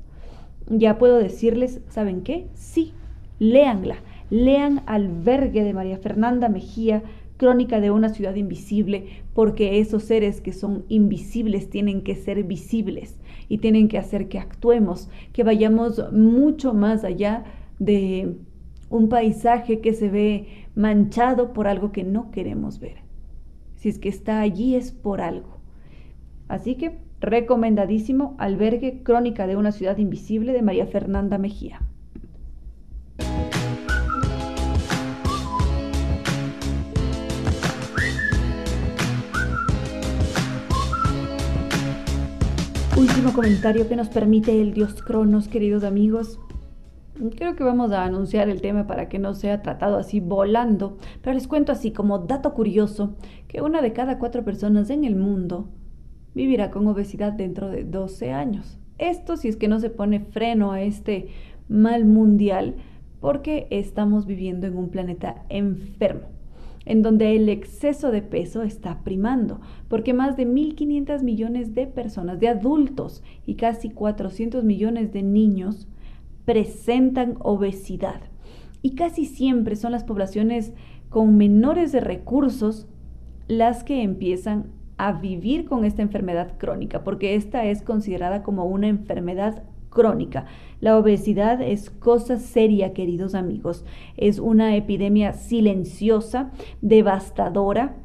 [0.67, 2.47] ya puedo decirles, ¿saben qué?
[2.53, 2.93] Sí,
[3.39, 3.97] léanla,
[4.29, 7.03] lean Albergue de María Fernanda Mejía,
[7.37, 13.19] Crónica de una ciudad invisible, porque esos seres que son invisibles tienen que ser visibles
[13.49, 17.43] y tienen que hacer que actuemos, que vayamos mucho más allá
[17.79, 18.35] de
[18.89, 22.97] un paisaje que se ve manchado por algo que no queremos ver.
[23.75, 25.57] Si es que está allí es por algo.
[26.47, 31.81] Así que recomendadísimo Albergue Crónica de una ciudad invisible de María Fernanda Mejía.
[42.97, 46.39] Último comentario que nos permite el dios Cronos, queridos amigos.
[47.35, 51.35] Creo que vamos a anunciar el tema para que no sea tratado así volando, pero
[51.35, 53.15] les cuento así como dato curioso
[53.47, 55.69] que una de cada cuatro personas en el mundo
[56.33, 58.79] vivirá con obesidad dentro de 12 años.
[58.97, 61.27] Esto si es que no se pone freno a este
[61.69, 62.77] mal mundial
[63.19, 66.33] porque estamos viviendo en un planeta enfermo
[66.85, 72.41] en donde el exceso de peso está primando, porque más de 1.500 millones de personas,
[72.41, 75.87] de adultos y casi 400 millones de niños
[76.45, 78.21] presentan obesidad.
[78.81, 80.73] Y casi siempre son las poblaciones
[81.09, 82.87] con menores de recursos
[83.47, 88.87] las que empiezan a vivir con esta enfermedad crónica, porque esta es considerada como una
[88.87, 90.45] enfermedad crónica.
[90.81, 93.85] La obesidad es cosa seria, queridos amigos.
[94.17, 96.51] Es una epidemia silenciosa,
[96.81, 97.95] devastadora,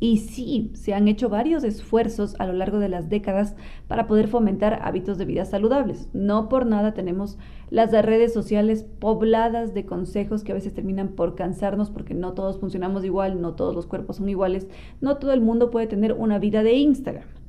[0.00, 3.54] y sí, se han hecho varios esfuerzos a lo largo de las décadas
[3.86, 6.08] para poder fomentar hábitos de vida saludables.
[6.14, 11.34] No por nada tenemos las redes sociales pobladas de consejos que a veces terminan por
[11.34, 14.68] cansarnos porque no todos funcionamos igual, no todos los cuerpos son iguales,
[15.02, 17.39] no todo el mundo puede tener una vida de Instagram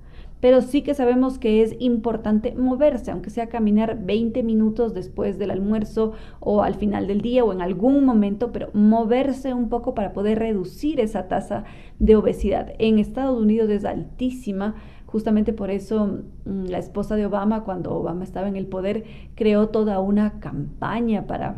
[0.41, 5.51] pero sí que sabemos que es importante moverse, aunque sea caminar 20 minutos después del
[5.51, 10.13] almuerzo o al final del día o en algún momento, pero moverse un poco para
[10.13, 11.63] poder reducir esa tasa
[11.99, 12.73] de obesidad.
[12.80, 14.76] En Estados Unidos es altísima.
[15.05, 19.03] Justamente por eso mm, la esposa de Obama, cuando Obama estaba en el poder,
[19.35, 21.57] creó toda una campaña para,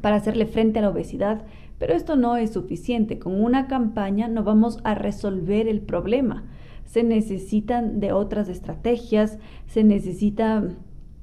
[0.00, 1.44] para hacerle frente a la obesidad.
[1.78, 3.20] Pero esto no es suficiente.
[3.20, 6.44] Con una campaña no vamos a resolver el problema
[6.84, 10.68] se necesitan de otras estrategias, se necesita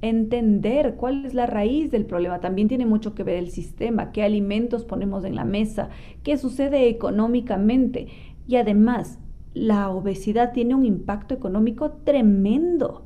[0.02, 2.40] entender cuál es la raíz del problema.
[2.40, 5.90] También tiene mucho que ver el sistema, qué alimentos ponemos en la mesa,
[6.22, 8.08] qué sucede económicamente.
[8.46, 9.18] Y además,
[9.54, 13.04] la obesidad tiene un impacto económico tremendo,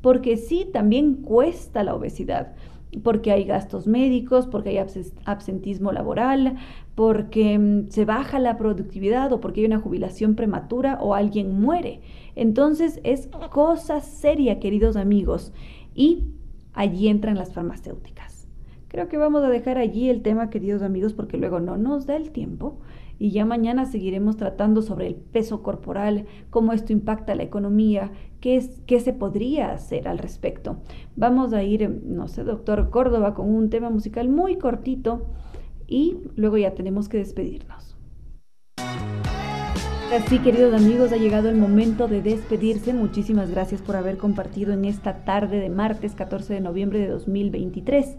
[0.00, 2.54] porque sí, también cuesta la obesidad
[3.02, 4.86] porque hay gastos médicos, porque hay
[5.24, 6.56] absentismo laboral,
[6.94, 12.00] porque mm, se baja la productividad o porque hay una jubilación prematura o alguien muere.
[12.34, 15.52] Entonces es cosa seria, queridos amigos.
[15.94, 16.24] Y
[16.72, 18.48] allí entran las farmacéuticas.
[18.88, 22.16] Creo que vamos a dejar allí el tema, queridos amigos, porque luego no nos da
[22.16, 22.78] el tiempo
[23.18, 28.10] y ya mañana seguiremos tratando sobre el peso corporal, cómo esto impacta la economía,
[28.40, 30.78] qué, es, qué se podría hacer al respecto.
[31.16, 35.26] Vamos a ir, no sé, doctor Córdoba, con un tema musical muy cortito
[35.86, 37.96] y luego ya tenemos que despedirnos.
[40.12, 42.92] Así, queridos amigos, ha llegado el momento de despedirse.
[42.92, 48.16] Muchísimas gracias por haber compartido en esta tarde de martes 14 de noviembre de 2023.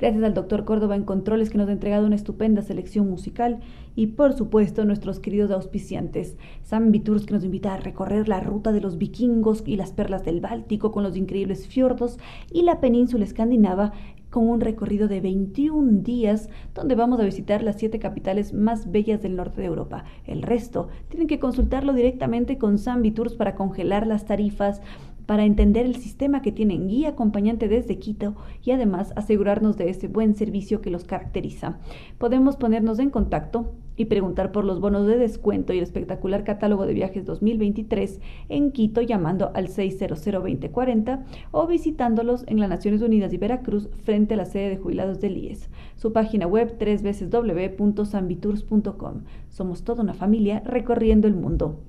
[0.00, 3.60] Gracias al doctor Córdoba en Controles que nos ha entregado una estupenda selección musical
[3.94, 6.38] y por supuesto nuestros queridos auspiciantes.
[6.62, 10.24] Sam Viturs que nos invita a recorrer la ruta de los vikingos y las perlas
[10.24, 12.18] del Báltico con los increíbles fiordos
[12.50, 13.92] y la península escandinava
[14.30, 19.20] con un recorrido de 21 días donde vamos a visitar las siete capitales más bellas
[19.20, 20.04] del norte de Europa.
[20.24, 24.80] El resto tienen que consultarlo directamente con Sambi Tours para congelar las tarifas,
[25.26, 30.08] para entender el sistema que tienen guía acompañante desde Quito y además asegurarnos de ese
[30.08, 31.78] buen servicio que los caracteriza.
[32.18, 36.86] Podemos ponernos en contacto y preguntar por los bonos de descuento y el espectacular catálogo
[36.86, 38.18] de viajes 2023
[38.48, 44.36] en Quito llamando al 600-2040 o visitándolos en las Naciones Unidas y Veracruz frente a
[44.38, 45.68] la sede de jubilados del IES.
[45.96, 49.24] Su página web www.sambitours.com.
[49.50, 51.82] Somos toda una familia recorriendo el mundo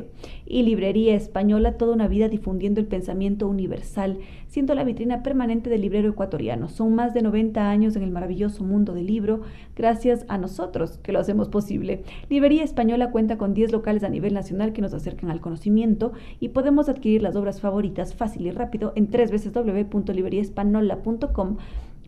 [0.45, 4.17] y Librería Española, toda una vida difundiendo el pensamiento universal
[4.57, 6.67] la vitrina permanente del librero ecuatoriano.
[6.67, 9.41] Son más de 90 años en el maravilloso mundo del libro,
[9.75, 12.01] gracias a nosotros que lo hacemos posible.
[12.27, 16.49] Librería Española cuenta con 10 locales a nivel nacional que nos acercan al conocimiento y
[16.49, 21.57] podemos adquirir las obras favoritas fácil y rápido en www.libreriaespanola.com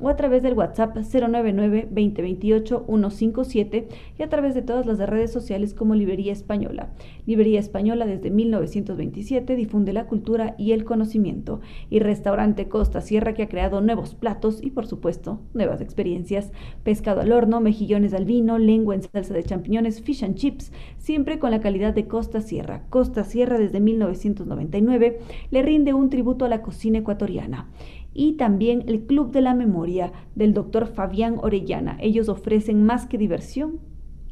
[0.01, 5.95] o a través del WhatsApp 099-2028-157 y a través de todas las redes sociales como
[5.95, 6.91] Librería Española.
[7.25, 13.43] Librería Española desde 1927 difunde la cultura y el conocimiento y Restaurante Costa Sierra que
[13.43, 16.51] ha creado nuevos platos y por supuesto nuevas experiencias.
[16.83, 21.39] Pescado al horno, mejillones al vino, lengua en salsa de champiñones, fish and chips, siempre
[21.39, 22.83] con la calidad de Costa Sierra.
[22.89, 25.19] Costa Sierra desde 1999
[25.51, 27.69] le rinde un tributo a la cocina ecuatoriana
[28.13, 31.97] y también el Club de la Memoria del doctor Fabián Orellana.
[31.99, 33.79] Ellos ofrecen más que diversión,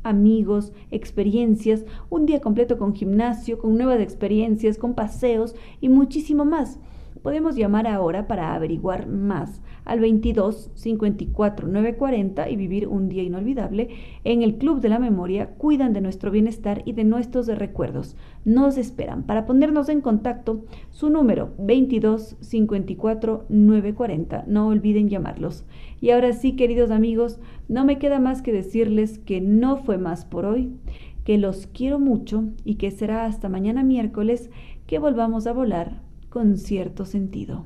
[0.03, 6.79] amigos, experiencias, un día completo con gimnasio, con nuevas experiencias, con paseos y muchísimo más.
[7.21, 13.89] Podemos llamar ahora para averiguar más al 22 54 940 y vivir un día inolvidable.
[14.23, 18.15] En el Club de la Memoria cuidan de nuestro bienestar y de nuestros recuerdos.
[18.45, 20.65] Nos esperan para ponernos en contacto.
[20.91, 24.43] Su número 22 54 940.
[24.47, 25.65] No olviden llamarlos.
[26.01, 27.39] Y ahora sí, queridos amigos,
[27.69, 30.73] no me queda más que decirles que no fue más por hoy,
[31.23, 34.49] que los quiero mucho y que será hasta mañana miércoles
[34.85, 37.65] que volvamos a volar con cierto sentido.